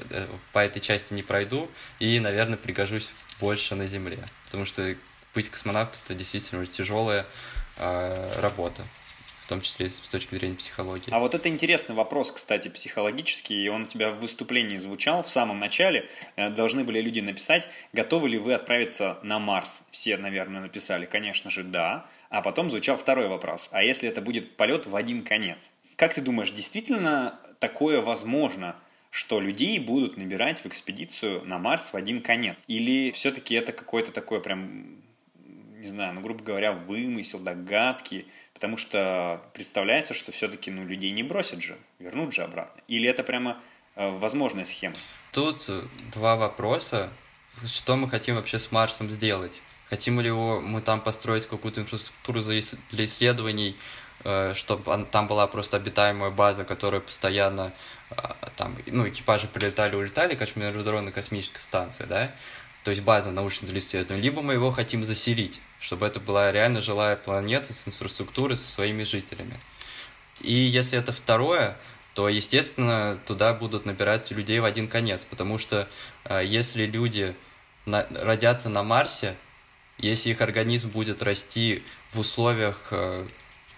э, 0.09 0.27
по 0.53 0.59
этой 0.59 0.79
части 0.79 1.13
не 1.13 1.23
пройду, 1.23 1.69
и, 1.99 2.19
наверное, 2.19 2.57
пригожусь 2.57 3.11
больше 3.39 3.75
на 3.75 3.87
Земле. 3.87 4.19
Потому 4.45 4.65
что 4.65 4.95
быть 5.33 5.49
космонавтом 5.49 5.99
это 6.05 6.15
действительно 6.15 6.65
тяжелая 6.65 7.25
э, 7.77 8.39
работа 8.41 8.83
в 9.47 9.49
том 9.49 9.61
числе 9.61 9.89
с 9.89 9.99
точки 9.99 10.35
зрения 10.35 10.55
психологии. 10.55 11.09
А 11.09 11.19
вот 11.19 11.33
это 11.33 11.47
интересный 11.47 11.95
вопрос, 11.95 12.33
кстати, 12.33 12.67
психологический, 12.67 13.63
и 13.63 13.69
он 13.69 13.83
у 13.83 13.85
тебя 13.85 14.11
в 14.11 14.19
выступлении 14.19 14.75
звучал 14.75 15.23
в 15.23 15.29
самом 15.29 15.57
начале. 15.57 16.09
Э, 16.35 16.49
должны 16.49 16.83
были 16.83 16.99
люди 16.99 17.21
написать, 17.21 17.69
готовы 17.93 18.27
ли 18.27 18.37
вы 18.37 18.55
отправиться 18.55 19.19
на 19.23 19.39
Марс. 19.39 19.83
Все, 19.89 20.17
наверное, 20.17 20.59
написали, 20.59 21.05
конечно 21.05 21.49
же, 21.49 21.63
да. 21.63 22.07
А 22.29 22.41
потом 22.41 22.69
звучал 22.69 22.97
второй 22.97 23.29
вопрос. 23.29 23.69
А 23.71 23.83
если 23.83 24.09
это 24.09 24.19
будет 24.19 24.57
полет 24.57 24.85
в 24.85 24.97
один 24.97 25.23
конец? 25.23 25.71
Как 25.95 26.13
ты 26.13 26.19
думаешь, 26.19 26.51
действительно 26.51 27.39
такое 27.59 28.01
возможно, 28.01 28.75
что 29.11 29.39
людей 29.39 29.79
будут 29.79 30.17
набирать 30.17 30.59
в 30.59 30.65
экспедицию 30.65 31.45
на 31.45 31.57
Марс 31.57 31.93
в 31.93 31.95
один 31.95 32.21
конец? 32.21 32.65
Или 32.67 33.11
все-таки 33.11 33.55
это 33.55 33.71
какое-то 33.71 34.11
такое 34.11 34.41
прям, 34.41 34.97
не 35.87 35.95
знаю, 35.95 36.13
ну, 36.13 36.21
грубо 36.21 36.43
говоря, 36.43 36.73
вымысел, 36.73 37.39
догадки, 37.39 38.25
Потому 38.57 38.77
что 38.77 39.39
представляется, 39.53 40.15
что 40.15 40.31
все-таки 40.31 40.71
ну, 40.71 40.83
людей 40.83 41.11
не 41.11 41.21
бросят 41.21 41.61
же, 41.61 41.77
вернут 41.99 42.33
же 42.33 42.41
обратно. 42.41 42.81
Или 42.87 43.07
это 43.07 43.21
прямо 43.21 43.59
э, 43.95 44.09
возможная 44.17 44.65
схема? 44.65 44.95
Тут 45.31 45.63
э, 45.69 45.83
два 46.11 46.37
вопроса. 46.37 47.11
Что 47.67 47.95
мы 47.95 48.09
хотим 48.09 48.33
вообще 48.33 48.57
с 48.57 48.71
Марсом 48.71 49.11
сделать? 49.11 49.61
Хотим 49.91 50.19
ли 50.19 50.27
его, 50.29 50.59
мы 50.59 50.81
там 50.81 51.01
построить 51.01 51.45
какую-то 51.45 51.81
инфраструктуру 51.81 52.41
для 52.41 53.05
исследований, 53.05 53.75
э, 54.23 54.55
чтобы 54.55 55.05
там 55.11 55.27
была 55.27 55.45
просто 55.45 55.77
обитаемая 55.77 56.31
база, 56.31 56.65
которая 56.65 57.01
постоянно 57.01 57.73
э, 58.09 58.15
там, 58.55 58.75
ну, 58.87 59.07
экипажи 59.07 59.47
прилетали, 59.47 59.95
улетали, 59.95 60.33
как 60.33 60.55
международная 60.55 61.13
космическая 61.13 61.61
станция, 61.61 62.07
да? 62.07 62.31
то 62.87 62.91
есть 62.91 63.03
база 63.03 63.31
научных 63.31 63.75
исследований, 63.75 64.23
либо 64.23 64.41
мы 64.41 64.53
его 64.53 64.71
хотим 64.71 65.03
заселить, 65.03 65.59
чтобы 65.79 66.05
это 66.05 66.19
была 66.19 66.51
реально 66.51 66.81
жилая 66.81 67.15
планета 67.15 67.73
с 67.73 67.87
инфраструктурой, 67.87 68.57
со 68.57 68.71
своими 68.71 69.03
жителями. 69.03 69.53
И 70.41 70.53
если 70.53 70.99
это 70.99 71.11
второе, 71.11 71.77
то, 72.13 72.29
естественно, 72.29 73.19
туда 73.25 73.53
будут 73.53 73.85
набирать 73.85 74.31
людей 74.31 74.59
в 74.59 74.65
один 74.65 74.87
конец, 74.87 75.25
потому 75.25 75.57
что 75.57 75.87
э, 76.25 76.41
если 76.43 76.85
люди 76.85 77.35
на, 77.85 78.07
родятся 78.09 78.69
на 78.69 78.83
Марсе, 78.83 79.35
если 79.97 80.31
их 80.31 80.41
организм 80.41 80.89
будет 80.89 81.21
расти 81.21 81.83
в 82.09 82.19
условиях 82.19 82.87
э, 82.91 83.27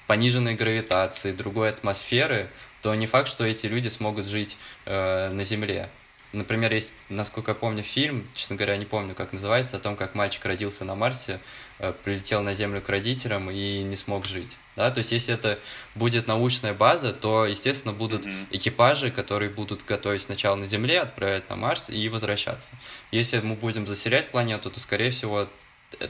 пониженной 0.07 0.55
гравитации, 0.55 1.31
другой 1.31 1.69
атмосферы, 1.69 2.49
то 2.81 2.95
не 2.95 3.07
факт, 3.07 3.27
что 3.27 3.45
эти 3.45 3.67
люди 3.67 3.89
смогут 3.89 4.25
жить 4.25 4.57
э, 4.85 5.29
на 5.29 5.43
Земле. 5.43 5.89
Например, 6.31 6.71
есть, 6.71 6.93
насколько 7.09 7.51
я 7.51 7.55
помню, 7.55 7.81
фильм, 7.81 8.27
честно 8.35 8.55
говоря, 8.55 8.77
не 8.77 8.85
помню, 8.85 9.15
как 9.15 9.33
называется, 9.33 9.77
о 9.77 9.79
том, 9.79 9.95
как 9.95 10.13
мальчик 10.13 10.45
родился 10.45 10.85
на 10.85 10.95
Марсе, 10.95 11.39
э, 11.79 11.91
прилетел 12.03 12.43
на 12.43 12.53
Землю 12.53 12.81
к 12.81 12.89
родителям 12.89 13.49
и 13.49 13.81
не 13.81 13.95
смог 13.95 14.25
жить. 14.25 14.55
Да? 14.75 14.91
То 14.91 14.99
есть, 14.99 15.11
если 15.11 15.33
это 15.33 15.57
будет 15.95 16.27
научная 16.27 16.73
база, 16.73 17.13
то, 17.13 17.47
естественно, 17.47 17.93
будут 17.93 18.27
mm-hmm. 18.27 18.47
экипажи, 18.51 19.09
которые 19.09 19.49
будут 19.49 19.83
готовить 19.83 20.21
сначала 20.21 20.55
на 20.55 20.67
Земле, 20.67 20.99
отправлять 20.99 21.49
на 21.49 21.55
Марс 21.55 21.89
и 21.89 22.07
возвращаться. 22.09 22.75
Если 23.11 23.39
мы 23.39 23.55
будем 23.55 23.87
заселять 23.87 24.29
планету, 24.29 24.69
то, 24.69 24.79
скорее 24.79 25.09
всего, 25.09 25.47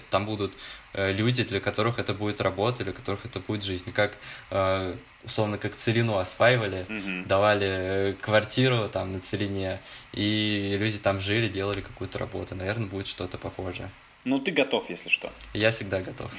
там 0.10 0.26
будут 0.26 0.58
э, 0.94 1.12
люди, 1.12 1.44
для 1.44 1.60
которых 1.60 2.00
это 2.00 2.14
будет 2.14 2.42
работа, 2.42 2.84
для 2.84 2.94
которых 2.94 3.26
это 3.26 3.40
будет 3.40 3.64
жизнь. 3.64 3.92
Как, 3.92 4.18
э, 4.52 4.96
условно, 5.24 5.58
как 5.58 5.76
целину 5.76 6.18
осваивали, 6.18 6.86
mm-hmm. 6.88 7.28
давали 7.28 8.18
квартиру 8.22 8.88
там 8.90 9.12
на 9.12 9.20
целине, 9.20 9.80
и 10.14 10.76
люди 10.78 10.98
там 10.98 11.20
жили, 11.20 11.48
делали 11.48 11.82
какую-то 11.82 12.20
работу. 12.20 12.56
Наверное, 12.56 12.88
будет 12.88 13.08
что-то 13.08 13.38
похожее. 13.38 13.90
Ну, 14.26 14.40
ты 14.40 14.52
готов, 14.52 14.90
если 14.90 15.10
что. 15.10 15.32
Я 15.54 15.72
всегда 15.72 16.02
готов. 16.02 16.32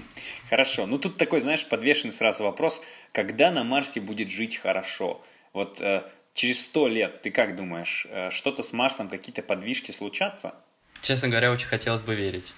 Хорошо. 0.50 0.86
Ну, 0.86 0.98
тут 0.98 1.16
такой, 1.16 1.40
знаешь, 1.40 1.66
подвешенный 1.66 2.12
сразу 2.12 2.42
вопрос, 2.42 2.82
когда 3.12 3.50
на 3.52 3.62
Марсе 3.62 4.00
будет 4.00 4.28
жить 4.28 4.56
хорошо? 4.56 5.22
Вот 5.52 5.80
э, 5.80 6.02
через 6.34 6.64
сто 6.64 6.88
лет, 6.88 7.22
ты 7.22 7.30
как 7.30 7.54
думаешь, 7.54 8.06
э, 8.10 8.30
что-то 8.30 8.64
с 8.64 8.72
Марсом, 8.72 9.08
какие-то 9.08 9.42
подвижки 9.42 9.92
случатся? 9.92 10.54
Честно 11.00 11.28
говоря, 11.28 11.52
очень 11.52 11.68
хотелось 11.68 12.02
бы 12.02 12.16
верить 12.16 12.52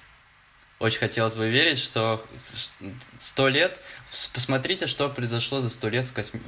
очень 0.80 0.98
хотелось 0.98 1.34
бы 1.34 1.48
верить, 1.48 1.78
что 1.78 2.26
сто 3.18 3.48
лет... 3.48 3.80
Посмотрите, 4.32 4.86
что 4.86 5.08
произошло 5.08 5.60
за 5.60 5.70
сто 5.70 5.88
лет 5.88 6.06
в 6.06 6.12
косми... 6.12 6.40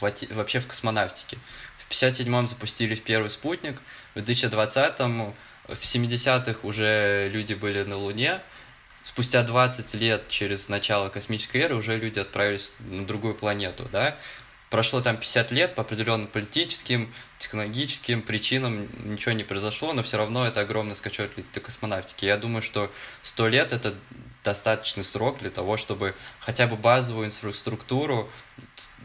в... 0.00 0.34
вообще 0.34 0.60
в 0.60 0.66
космонавтике. 0.66 1.38
В 1.78 1.90
57-м 1.90 2.48
запустили 2.48 2.94
первый 2.96 3.30
спутник, 3.30 3.80
в 4.14 4.18
2020-м, 4.18 5.34
в 5.68 5.72
70-х 5.72 6.60
уже 6.66 7.28
люди 7.28 7.52
были 7.52 7.82
на 7.82 7.96
Луне, 7.96 8.40
спустя 9.04 9.42
20 9.42 9.94
лет 9.94 10.28
через 10.28 10.68
начало 10.68 11.10
космической 11.10 11.58
эры 11.58 11.76
уже 11.76 11.96
люди 11.96 12.18
отправились 12.18 12.72
на 12.80 13.06
другую 13.06 13.34
планету, 13.34 13.88
да, 13.92 14.18
прошло 14.70 15.00
там 15.00 15.16
50 15.16 15.50
лет, 15.52 15.74
по 15.74 15.82
определенным 15.82 16.26
политическим, 16.28 17.12
технологическим 17.38 18.22
причинам 18.22 18.88
ничего 19.04 19.32
не 19.32 19.44
произошло, 19.44 19.92
но 19.92 20.02
все 20.02 20.16
равно 20.16 20.46
это 20.46 20.60
огромный 20.60 20.96
скачок 20.96 21.30
для 21.34 21.62
космонавтики. 21.62 22.24
Я 22.24 22.36
думаю, 22.36 22.62
что 22.62 22.90
100 23.22 23.48
лет 23.48 23.72
это 23.72 23.94
достаточный 24.46 25.02
срок 25.02 25.38
для 25.38 25.50
того, 25.50 25.76
чтобы 25.76 26.14
хотя 26.38 26.68
бы 26.68 26.76
базовую 26.76 27.26
инфраструктуру, 27.26 28.30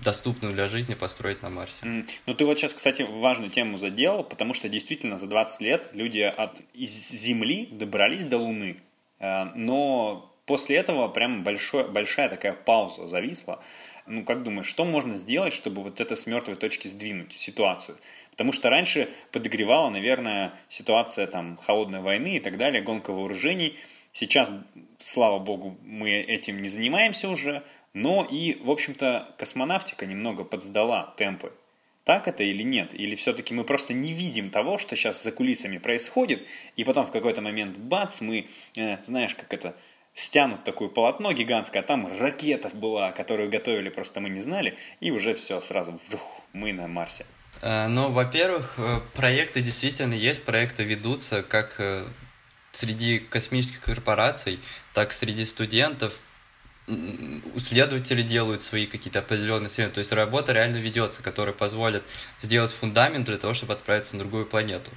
доступную 0.04 0.54
для 0.54 0.68
жизни, 0.68 0.94
построить 0.94 1.42
на 1.42 1.50
Марсе. 1.50 1.84
Mm. 1.84 2.08
Ну, 2.28 2.34
ты 2.36 2.46
вот 2.46 2.60
сейчас, 2.60 2.76
кстати, 2.76 3.02
важную 3.02 3.50
тему 3.50 3.78
задел, 3.78 4.24
потому 4.24 4.54
что 4.54 4.70
действительно 4.70 5.18
за 5.18 5.26
20 5.26 5.62
лет 5.62 5.90
люди 5.94 6.20
от 6.20 6.62
Земли 6.76 7.68
добрались 7.72 8.26
до 8.26 8.38
Луны, 8.38 8.78
э, 9.20 9.46
но 9.56 10.32
после 10.46 10.76
этого 10.76 11.08
прям 11.08 11.44
большой, 11.44 11.90
большая 11.90 12.30
такая 12.30 12.54
пауза 12.54 13.08
зависла. 13.08 13.64
Ну, 14.12 14.26
как 14.26 14.44
думаешь, 14.44 14.68
что 14.68 14.84
можно 14.84 15.14
сделать, 15.14 15.54
чтобы 15.54 15.82
вот 15.82 16.02
это 16.02 16.18
с 16.18 16.28
мертвой 16.28 16.58
точки 16.58 16.90
сдвинуть 16.90 17.32
ситуацию? 17.32 17.98
Потому 18.32 18.52
что 18.52 18.70
раньше 18.70 19.10
подогревала, 19.32 19.90
наверное, 19.90 20.54
ситуация 20.68 21.28
там 21.28 21.56
холодной 21.56 22.02
войны 22.02 22.36
и 22.36 22.40
так 22.42 22.58
далее, 22.58 22.82
гонка 22.82 23.12
вооружений. 23.14 23.78
Сейчас, 24.12 24.52
слава 25.00 25.40
богу, 25.40 25.78
мы 25.86 26.12
этим 26.12 26.62
не 26.62 26.68
занимаемся 26.68 27.30
уже, 27.30 27.64
но 27.94 28.28
и, 28.30 28.58
в 28.62 28.70
общем-то, 28.70 29.34
космонавтика 29.38 30.06
немного 30.06 30.44
подсдала 30.44 31.14
темпы. 31.16 31.54
Так 32.04 32.28
это 32.28 32.44
или 32.44 32.64
нет? 32.64 32.94
Или 32.94 33.16
все-таки 33.16 33.54
мы 33.54 33.64
просто 33.64 33.94
не 33.94 34.12
видим 34.12 34.50
того, 34.50 34.78
что 34.78 34.98
сейчас 34.98 35.24
за 35.24 35.32
кулисами 35.32 35.78
происходит, 35.78 36.46
и 36.76 36.84
потом 36.84 37.06
в 37.06 37.12
какой-то 37.12 37.42
момент, 37.42 37.78
бац, 37.78 38.20
мы, 38.20 38.48
э, 38.76 38.98
знаешь, 39.06 39.36
как 39.36 39.54
это, 39.54 39.74
стянут 40.14 40.64
такое 40.64 40.90
полотно 40.90 41.32
гигантское, 41.34 41.82
а 41.82 41.86
там 41.86 42.20
ракета 42.20 42.70
была, 42.74 43.12
которую 43.12 43.50
готовили, 43.50 43.90
просто 43.90 44.20
мы 44.20 44.30
не 44.30 44.40
знали, 44.40 44.78
и 45.00 45.12
уже 45.12 45.34
все, 45.34 45.62
сразу 45.62 46.00
вух, 46.10 46.42
мы 46.54 46.74
на 46.74 46.88
Марсе. 46.88 47.26
Э, 47.62 47.88
ну, 47.88 48.12
во-первых, 48.12 48.76
э, 48.78 49.02
проекты 49.14 49.62
действительно 49.62 50.14
есть, 50.14 50.44
проекты 50.44 50.84
ведутся 50.84 51.44
как 51.44 51.76
э, 51.80 52.08
среди 52.72 53.20
космических 53.20 53.82
корпораций, 53.82 54.60
так 54.94 55.12
и 55.12 55.14
среди 55.14 55.46
студентов. 55.46 56.20
Исследователи 57.56 58.22
делают 58.22 58.64
свои 58.64 58.86
какие-то 58.86 59.20
определенные 59.20 59.68
исследования, 59.68 59.94
то 59.94 60.00
есть 60.00 60.12
работа 60.12 60.52
реально 60.52 60.78
ведется, 60.78 61.24
которая 61.24 61.54
позволит 61.54 62.04
сделать 62.42 62.72
фундамент 62.72 63.26
для 63.26 63.38
того, 63.38 63.54
чтобы 63.54 63.74
отправиться 63.74 64.16
на 64.16 64.24
другую 64.24 64.46
планету 64.46 64.92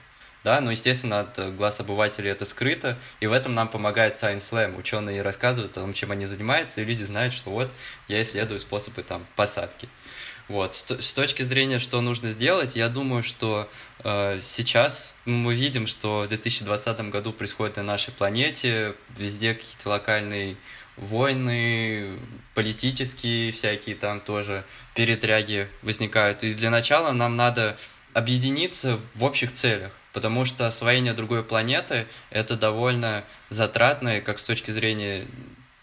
да, 0.45 0.61
но, 0.61 0.71
естественно, 0.71 1.21
от 1.21 1.57
глаз 1.57 1.81
обывателей 1.81 2.31
это 2.31 2.45
скрыто, 2.45 2.99
и 3.21 3.27
в 3.27 3.33
этом 3.33 3.55
нам 3.55 3.69
помогает 3.69 4.23
Science 4.23 4.51
Slam. 4.51 4.79
Ученые 4.79 5.23
рассказывают 5.23 5.77
о 5.79 5.81
том, 5.81 5.95
чем 5.95 6.11
они 6.13 6.27
занимаются, 6.27 6.83
и 6.83 6.85
люди 6.85 7.03
знают, 7.03 7.33
что 7.33 7.51
вот 7.51 7.73
я 8.09 8.21
исследую 8.21 8.59
способы 8.59 9.03
там 9.03 9.27
посадки. 9.37 9.89
Вот. 10.47 10.75
С, 10.75 11.15
точки 11.15 11.43
зрения, 11.43 11.79
что 11.79 12.03
нужно 12.03 12.31
сделать, 12.31 12.77
я 12.77 12.91
думаю, 12.91 13.23
что 13.23 13.71
э, 14.01 14.41
сейчас 14.43 15.17
мы 15.25 15.55
видим, 15.55 15.87
что 15.87 16.21
в 16.21 16.29
2020 16.29 17.01
году 17.09 17.33
происходит 17.33 17.77
на 17.79 17.83
нашей 17.83 18.13
планете, 18.13 18.95
везде 19.17 19.55
какие-то 19.55 19.89
локальные 19.89 20.59
войны, 20.99 22.19
политические 22.55 23.51
всякие 23.53 23.97
там 23.97 24.21
тоже 24.21 24.67
перетряги 24.95 25.71
возникают. 25.81 26.45
И 26.45 26.53
для 26.53 26.69
начала 26.69 27.13
нам 27.13 27.37
надо 27.37 27.79
объединиться 28.13 29.01
в 29.15 29.25
общих 29.25 29.55
целях 29.55 29.93
потому 30.15 30.47
что 30.47 30.67
освоение 30.67 31.13
другой 31.13 31.43
планеты— 31.45 32.07
это 32.31 32.57
довольно 32.57 33.25
затратная, 33.51 34.23
как 34.23 34.39
с 34.39 34.45
точки 34.45 34.71
зрения 34.71 35.27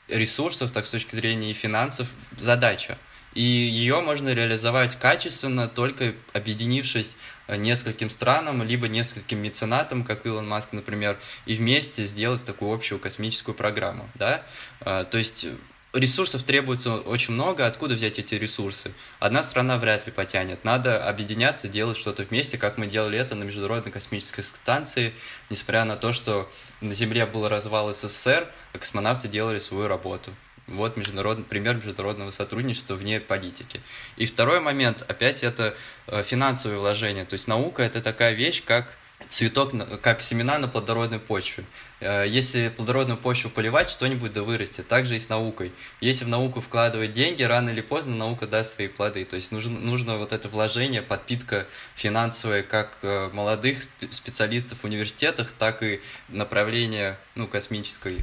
ресурсов, 0.08 0.72
так 0.72 0.88
с 0.88 0.90
точки 0.90 1.14
зрения 1.14 1.52
и 1.52 1.54
финансов, 1.54 2.08
задача. 2.40 2.98
И 3.34 3.42
ее 3.42 4.02
можно 4.02 4.34
реализовать 4.34 4.98
качественно, 4.98 5.68
только 5.68 6.16
объединившись 6.34 7.16
нескольким 7.48 8.10
странам, 8.10 8.64
либо 8.64 8.88
нескольким 8.88 9.40
меценатам, 9.40 10.04
как 10.04 10.26
Илон 10.26 10.48
Маск, 10.48 10.74
например, 10.74 11.18
и 11.46 11.54
вместе 11.54 12.06
сделать 12.06 12.44
такую 12.46 12.74
общую 12.74 13.00
космическую 13.00 13.56
программу. 13.56 14.10
Да? 14.16 14.44
А, 14.80 15.04
то 15.04 15.18
есть 15.18 15.46
ресурсов 15.94 16.44
требуется 16.44 16.96
очень 16.96 17.34
много, 17.34 17.66
откуда 17.66 17.96
взять 17.96 18.20
эти 18.20 18.36
ресурсы? 18.36 18.94
Одна 19.20 19.44
страна 19.44 19.78
вряд 19.78 20.06
ли 20.06 20.12
потянет. 20.12 20.64
Надо 20.64 21.08
объединяться, 21.08 21.68
делать 21.68 21.98
что-то 21.98 22.24
вместе, 22.24 22.58
как 22.58 22.78
мы 22.78 22.88
делали 22.88 23.18
это 23.20 23.36
на 23.36 23.44
Международной 23.44 23.92
космической 23.92 24.42
станции, 24.42 25.14
несмотря 25.50 25.84
на 25.86 25.98
то, 25.98 26.14
что 26.14 26.50
на 26.80 26.94
Земле 26.94 27.26
был 27.26 27.48
развал 27.48 27.94
СССР, 27.94 28.48
а 28.74 28.78
космонавты 28.78 29.28
делали 29.28 29.60
свою 29.60 29.88
работу. 29.88 30.32
Вот 30.68 30.96
международный, 30.96 31.44
пример 31.44 31.76
международного 31.76 32.32
сотрудничества 32.32 32.96
вне 32.96 33.20
политики. 33.20 33.82
И 34.16 34.26
второй 34.26 34.62
момент, 34.62 35.04
опять 35.08 35.44
это 35.44 35.76
э, 36.08 36.24
финансовые 36.24 36.80
вложения. 36.80 37.26
То 37.26 37.34
есть 37.34 37.48
наука 37.48 37.84
это 37.84 38.00
такая 38.00 38.34
вещь, 38.34 38.64
как 38.64 38.98
цветок, 39.30 39.74
как 40.02 40.22
семена 40.22 40.58
на 40.58 40.68
плодородной 40.68 41.20
почве. 41.20 41.66
Э, 42.00 42.26
если 42.28 42.70
плодородную 42.70 43.18
почву 43.18 43.50
поливать, 43.50 43.90
что-нибудь 43.90 44.34
да 44.34 44.44
вырастет. 44.44 44.88
Также 44.88 45.16
и 45.16 45.20
с 45.20 45.30
наукой. 45.30 45.72
Если 46.02 46.26
в 46.26 46.28
науку 46.28 46.62
вкладывать 46.62 47.14
деньги, 47.14 47.44
рано 47.44 47.70
или 47.70 47.82
поздно 47.82 48.16
наука 48.16 48.48
даст 48.48 48.76
свои 48.76 48.88
плоды. 48.88 49.24
То 49.26 49.36
есть 49.36 49.52
нужно, 49.52 49.80
нужно 49.80 50.18
вот 50.18 50.34
это 50.34 50.50
вложение, 50.50 51.02
подпитка 51.02 51.68
финансовая 51.96 52.64
как 52.64 52.98
э, 53.04 53.30
молодых 53.34 53.84
специалистов 54.12 54.80
в 54.80 54.86
университетах, 54.86 55.52
так 55.52 55.84
и 55.84 56.02
направление 56.28 57.18
ну, 57.36 57.48
космической 57.48 58.18
э, 58.18 58.22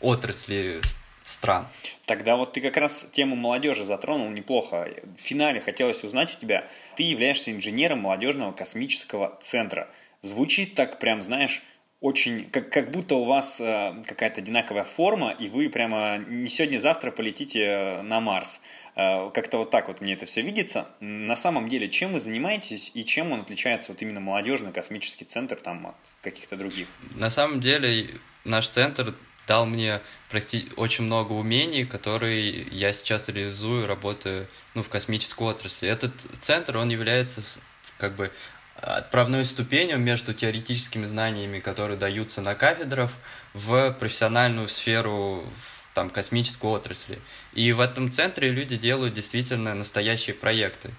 отрасли 0.00 0.80
стран. 1.24 1.66
Тогда 2.06 2.36
вот 2.36 2.54
ты 2.54 2.62
как 2.62 2.78
раз 2.78 3.06
тему 3.12 3.36
молодежи 3.36 3.84
затронул 3.84 4.30
неплохо. 4.30 4.88
В 5.18 5.20
финале 5.20 5.60
хотелось 5.60 6.02
узнать 6.02 6.34
у 6.34 6.40
тебя, 6.40 6.66
ты 6.96 7.02
являешься 7.02 7.52
инженером 7.52 7.98
молодежного 7.98 8.52
космического 8.52 9.38
центра– 9.42 9.88
звучит 10.22 10.74
так 10.74 10.98
прям, 10.98 11.22
знаешь, 11.22 11.62
очень, 12.00 12.48
как, 12.50 12.70
как 12.70 12.90
будто 12.90 13.16
у 13.16 13.24
вас 13.24 13.60
э, 13.60 14.02
какая-то 14.06 14.40
одинаковая 14.40 14.84
форма, 14.84 15.30
и 15.30 15.48
вы 15.48 15.68
прямо 15.68 16.18
не 16.18 16.46
сегодня-завтра 16.46 17.10
полетите 17.10 17.64
э, 17.64 18.02
на 18.02 18.20
Марс. 18.20 18.60
Э, 18.94 19.30
как-то 19.34 19.58
вот 19.58 19.70
так 19.70 19.88
вот 19.88 20.00
мне 20.00 20.14
это 20.14 20.24
все 20.24 20.42
видится. 20.42 20.88
На 21.00 21.34
самом 21.34 21.68
деле, 21.68 21.88
чем 21.88 22.12
вы 22.12 22.20
занимаетесь 22.20 22.92
и 22.94 23.04
чем 23.04 23.32
он 23.32 23.40
отличается 23.40 23.90
вот 23.90 24.00
именно 24.00 24.20
молодежный 24.20 24.72
космический 24.72 25.24
центр 25.24 25.56
там 25.56 25.88
от 25.88 25.96
каких-то 26.22 26.56
других? 26.56 26.86
На 27.16 27.30
самом 27.30 27.60
деле, 27.60 28.14
наш 28.44 28.68
центр 28.68 29.16
дал 29.48 29.66
мне 29.66 30.00
практи- 30.30 30.72
очень 30.76 31.04
много 31.04 31.32
умений, 31.32 31.84
которые 31.84 32.62
я 32.70 32.92
сейчас 32.92 33.28
реализую, 33.28 33.88
работаю 33.88 34.46
ну, 34.74 34.84
в 34.84 34.88
космической 34.88 35.42
отрасли. 35.48 35.88
Этот 35.88 36.20
центр, 36.20 36.76
он 36.76 36.90
является 36.90 37.40
как 37.98 38.14
бы 38.14 38.30
отправной 38.80 39.44
ступенью 39.44 39.98
между 39.98 40.34
теоретическими 40.34 41.04
знаниями, 41.04 41.58
которые 41.58 41.98
даются 41.98 42.40
на 42.40 42.54
кафедрах, 42.54 43.10
в 43.54 43.92
профессиональную 43.92 44.68
сферу 44.68 45.44
там, 45.94 46.10
космической 46.10 46.66
отрасли. 46.66 47.18
И 47.52 47.72
в 47.72 47.80
этом 47.80 48.12
центре 48.12 48.50
люди 48.50 48.76
делают 48.76 49.14
действительно 49.14 49.74
настоящие 49.74 50.34
проекты. 50.34 50.92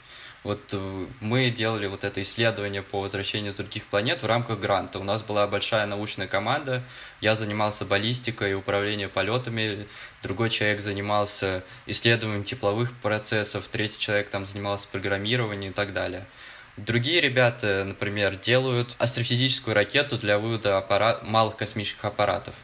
Вот 0.43 0.73
э, 0.73 1.07
мы 1.19 1.49
делали 1.49 1.87
вот 1.87 2.05
это 2.05 2.21
исследование 2.21 2.81
по 2.81 3.01
возвращению 3.01 3.51
с 3.51 3.55
других 3.55 3.85
планет 3.85 4.23
в 4.23 4.25
рамках 4.25 4.59
гранта. 4.59 4.99
У 4.99 5.03
нас 5.03 5.21
была 5.21 5.47
большая 5.47 5.85
научная 5.85 6.27
команда, 6.27 6.83
я 7.19 7.35
занимался 7.35 7.83
баллистикой 7.83 8.51
и 8.51 8.53
управлением 8.53 9.09
полетами, 9.09 9.87
другой 10.23 10.49
человек 10.49 10.79
занимался 10.79 11.63
исследованием 11.87 12.45
тепловых 12.45 12.93
процессов, 13.01 13.67
третий 13.67 13.99
человек 13.99 14.29
там 14.29 14.45
занимался 14.45 14.87
программированием 14.87 15.71
и 15.71 15.75
так 15.75 15.91
далее. 15.91 16.25
Другие 16.85 17.19
ребята, 17.19 17.83
например, 17.85 18.35
делают 18.37 18.95
астрофизическую 18.99 19.73
ракету 19.73 20.17
для 20.17 20.39
вывода 20.39 20.77
аппарат, 20.77 21.23
малых 21.23 21.57
космических 21.57 22.05
аппаратов. 22.05 22.55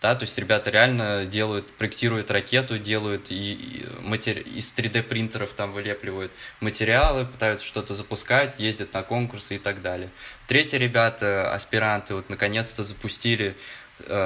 Да, 0.00 0.14
то 0.14 0.22
есть 0.22 0.38
ребята 0.38 0.70
реально 0.70 1.26
делают, 1.26 1.70
проектируют 1.72 2.30
ракету, 2.30 2.78
делают 2.78 3.30
и, 3.30 3.52
и 3.52 3.86
матери... 4.00 4.40
из 4.40 4.72
3D 4.72 5.02
принтеров 5.02 5.52
там 5.52 5.72
вылепливают 5.72 6.32
материалы, 6.60 7.26
пытаются 7.26 7.66
что-то 7.66 7.94
запускать, 7.94 8.58
ездят 8.58 8.94
на 8.94 9.02
конкурсы 9.02 9.56
и 9.56 9.58
так 9.58 9.82
далее. 9.82 10.10
Третьи 10.46 10.78
ребята, 10.78 11.52
аспиранты, 11.52 12.14
вот 12.14 12.30
наконец-то 12.30 12.82
запустили 12.82 13.56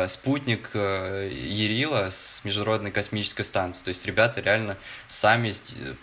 спутник 0.09 0.71
э, 0.75 1.31
Ерила 1.33 2.11
с 2.11 2.41
Международной 2.45 2.91
космической 2.91 3.43
станции. 3.43 3.85
То 3.85 3.89
есть 3.89 4.07
ребята 4.07 4.41
реально 4.41 4.77
сами 5.09 5.53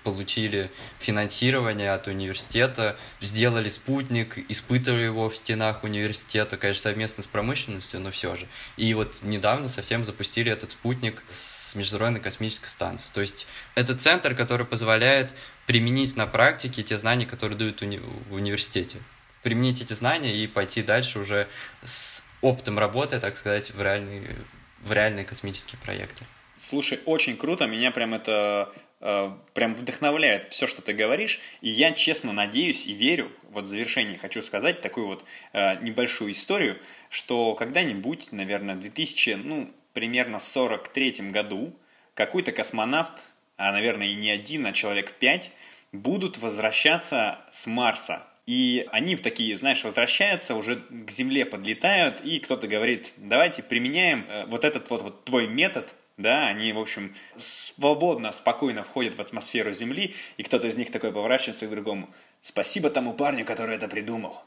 получили 0.03 0.71
финансирование 0.99 1.91
от 1.91 2.07
университета, 2.07 2.97
сделали 3.19 3.69
спутник, 3.69 4.37
испытывали 4.49 5.03
его 5.03 5.29
в 5.29 5.35
стенах 5.35 5.83
университета, 5.83 6.57
конечно, 6.57 6.83
совместно 6.83 7.23
с 7.23 7.27
промышленностью, 7.27 7.99
но 7.99 8.11
все 8.11 8.35
же. 8.35 8.47
И 8.77 8.93
вот 8.93 9.19
недавно 9.23 9.67
совсем 9.67 10.05
запустили 10.05 10.51
этот 10.51 10.71
спутник 10.71 11.21
с 11.31 11.75
Международной 11.75 12.19
космической 12.19 12.69
станции. 12.69 13.11
То 13.13 13.21
есть 13.21 13.47
это 13.75 13.93
центр, 13.93 14.35
который 14.35 14.65
позволяет 14.65 15.33
применить 15.65 16.15
на 16.15 16.27
практике 16.27 16.83
те 16.83 16.97
знания, 16.97 17.25
которые 17.25 17.57
дают 17.57 17.81
уни- 17.81 18.01
в 18.29 18.33
университете. 18.33 18.97
Применить 19.43 19.81
эти 19.81 19.93
знания 19.93 20.35
и 20.37 20.47
пойти 20.47 20.83
дальше 20.83 21.19
уже 21.19 21.47
с 21.83 22.23
опытом 22.41 22.79
работы, 22.79 23.19
так 23.19 23.37
сказать, 23.37 23.71
в 23.71 23.81
реальные, 23.81 24.35
в 24.81 24.91
реальные 24.91 25.25
космические 25.25 25.79
проекты. 25.83 26.25
Слушай, 26.59 26.99
очень 27.05 27.37
круто, 27.37 27.65
меня 27.65 27.91
прям 27.91 28.13
это 28.13 28.71
э, 28.99 29.31
прям 29.53 29.73
вдохновляет 29.73 30.51
все, 30.51 30.67
что 30.67 30.81
ты 30.81 30.93
говоришь, 30.93 31.39
и 31.61 31.69
я 31.69 31.91
честно 31.91 32.33
надеюсь 32.33 32.85
и 32.85 32.93
верю, 32.93 33.31
вот 33.49 33.63
в 33.63 33.67
завершении 33.67 34.15
хочу 34.15 34.41
сказать 34.41 34.81
такую 34.81 35.07
вот 35.07 35.25
э, 35.53 35.81
небольшую 35.81 36.31
историю, 36.31 36.79
что 37.09 37.55
когда-нибудь, 37.55 38.31
наверное, 38.31 38.75
в 38.75 38.79
2000, 38.79 39.41
ну, 39.43 39.71
примерно 39.93 40.39
43 40.39 41.31
году 41.31 41.73
какой-то 42.13 42.51
космонавт, 42.51 43.25
а, 43.57 43.71
наверное, 43.71 44.07
и 44.07 44.13
не 44.13 44.29
один, 44.29 44.65
а 44.65 44.71
человек 44.71 45.13
пять, 45.13 45.51
будут 45.91 46.37
возвращаться 46.37 47.39
с 47.51 47.67
Марса 47.67 48.27
и 48.45 48.87
они 48.91 49.15
такие, 49.15 49.55
знаешь, 49.55 49.83
возвращаются, 49.83 50.55
уже 50.55 50.77
к 50.89 51.11
Земле 51.11 51.45
подлетают, 51.45 52.21
и 52.21 52.39
кто-то 52.39 52.67
говорит, 52.67 53.13
давайте 53.17 53.61
применяем 53.63 54.25
э, 54.27 54.45
вот 54.47 54.65
этот 54.65 54.89
вот, 54.89 55.03
вот 55.03 55.23
твой 55.23 55.47
метод, 55.47 55.93
да, 56.17 56.47
они, 56.47 56.73
в 56.73 56.79
общем, 56.79 57.15
свободно, 57.37 58.31
спокойно 58.31 58.83
входят 58.83 59.15
в 59.15 59.21
атмосферу 59.21 59.71
Земли, 59.73 60.15
и 60.37 60.43
кто-то 60.43 60.67
из 60.67 60.75
них 60.75 60.91
такой 60.91 61.11
поворачивается 61.11 61.67
к 61.67 61.69
другому. 61.69 62.09
Спасибо 62.41 62.89
тому 62.89 63.13
парню, 63.13 63.45
который 63.45 63.75
это 63.75 63.87
придумал. 63.87 64.41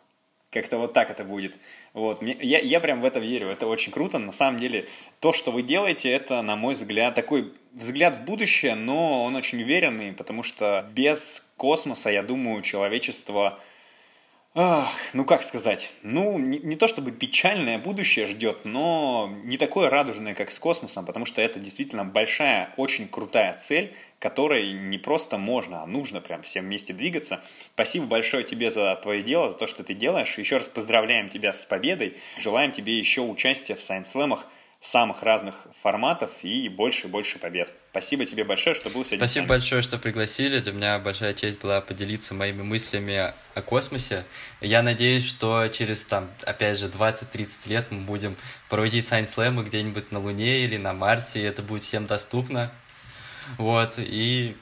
Как-то 0.51 0.79
вот 0.79 0.93
так 0.93 1.11
это 1.11 1.25
будет. 1.25 1.57
Вот. 1.95 2.23
Я, 2.23 2.61
я 2.61 2.79
прям 2.79 3.01
в 3.01 3.05
это 3.05 3.19
верю, 3.19 3.49
это 3.49 3.67
очень 3.67 3.91
круто. 3.91 4.19
На 4.19 4.31
самом 4.31 4.61
деле, 4.61 4.87
то, 5.19 5.33
что 5.33 5.51
вы 5.51 5.63
делаете, 5.63 6.11
это, 6.11 6.43
на 6.43 6.55
мой 6.55 6.75
взгляд, 6.75 7.17
такой 7.17 7.53
взгляд 7.73 8.17
в 8.17 8.25
будущее, 8.25 8.77
но 8.77 9.25
он 9.25 9.35
очень 9.35 9.63
уверенный, 9.63 10.13
потому 10.13 10.45
что 10.45 10.89
без 10.93 11.45
космоса, 11.57 12.09
я 12.11 12.23
думаю, 12.23 12.63
человечество 12.63 13.59
Ах, 14.57 14.95
ну 15.15 15.25
как 15.25 15.43
сказать, 15.43 15.93
ну 16.05 16.39
не, 16.39 16.61
не 16.61 16.77
то 16.77 16.87
чтобы 16.87 17.11
печальное 17.11 17.77
будущее 17.77 18.29
ждет, 18.29 18.61
но 18.63 19.29
не 19.43 19.57
такое 19.57 19.91
радужное, 19.91 20.37
как 20.37 20.53
с 20.53 20.61
космосом, 20.61 21.05
потому 21.05 21.27
что 21.27 21.43
это 21.43 21.59
действительно 21.59 22.05
большая, 22.05 22.73
очень 22.77 23.09
крутая 23.09 23.55
цель, 23.55 23.97
которой 24.21 24.73
не 24.73 24.97
просто 24.97 25.39
можно, 25.39 25.83
а 25.83 25.87
нужно 25.87 26.21
прям 26.21 26.43
всем 26.43 26.67
вместе 26.67 26.93
двигаться. 26.93 27.43
Спасибо 27.75 28.07
большое 28.07 28.45
тебе 28.45 28.71
за 28.71 28.95
твое 29.03 29.25
дело, 29.25 29.51
за 29.51 29.57
то, 29.57 29.67
что 29.67 29.83
ты 29.83 29.93
делаешь. 29.93 30.39
Еще 30.39 30.59
раз 30.59 30.69
поздравляем 30.69 31.31
тебя 31.31 31.53
с 31.53 31.67
победой, 31.67 32.17
желаем 32.39 32.71
тебе 32.71 32.97
еще 32.97 33.23
участия 33.23 33.75
в 33.75 33.81
Science 33.81 34.15
Slam 34.15 34.39
самых 34.85 35.23
разных 35.23 35.55
форматов 35.83 36.31
и 36.43 36.69
больше 36.69 37.07
и 37.07 37.11
больше 37.11 37.39
побед. 37.39 37.73
Спасибо 37.91 38.27
тебе 38.27 38.45
большое, 38.45 38.75
что 38.75 38.91
был 38.91 39.03
сегодня. 39.05 39.27
Спасибо 39.27 39.47
большое, 39.47 39.81
что 39.81 39.99
пригласили. 39.99 40.61
Для 40.61 40.73
меня 40.73 40.99
большая 40.99 41.33
честь 41.33 41.59
была 41.59 41.81
поделиться 41.81 42.35
моими 42.35 42.61
мыслями 42.61 43.33
о 43.55 43.63
космосе. 43.63 44.27
Я 44.61 44.83
надеюсь, 44.83 45.25
что 45.25 45.69
через, 45.69 46.05
там, 46.05 46.31
опять 46.45 46.79
же, 46.79 46.89
20-30 46.89 47.69
лет 47.69 47.91
мы 47.91 48.03
будем 48.03 48.37
проводить 48.69 49.11
Science 49.11 49.35
Slam 49.35 49.63
где-нибудь 49.65 50.13
на 50.13 50.21
Луне 50.21 50.65
или 50.65 50.77
на 50.77 50.93
Марсе, 50.93 51.41
и 51.41 51.45
это 51.45 51.63
будет 51.63 51.83
всем 51.83 52.05
доступно. 52.05 52.71
Вот, 53.57 53.95
и, 53.97 54.55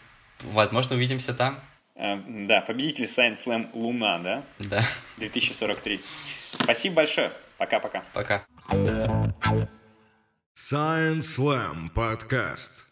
возможно, 0.42 0.94
увидимся 0.94 1.35
там. 1.35 1.61
Э, 1.96 2.16
да, 2.16 2.61
победитель 2.61 3.06
Science 3.06 3.44
Slam 3.44 3.70
Луна, 3.72 4.18
да? 4.18 4.44
Да. 4.61 4.85
2043. 5.16 6.00
Спасибо 6.52 6.96
большое. 6.96 7.32
Пока-пока. 7.58 8.04
Пока. 8.12 8.44
-пока. 8.68 9.35
Пока. 9.42 9.68
Science 10.69 11.30
Slam 11.36 11.89
подкаст. 11.93 12.84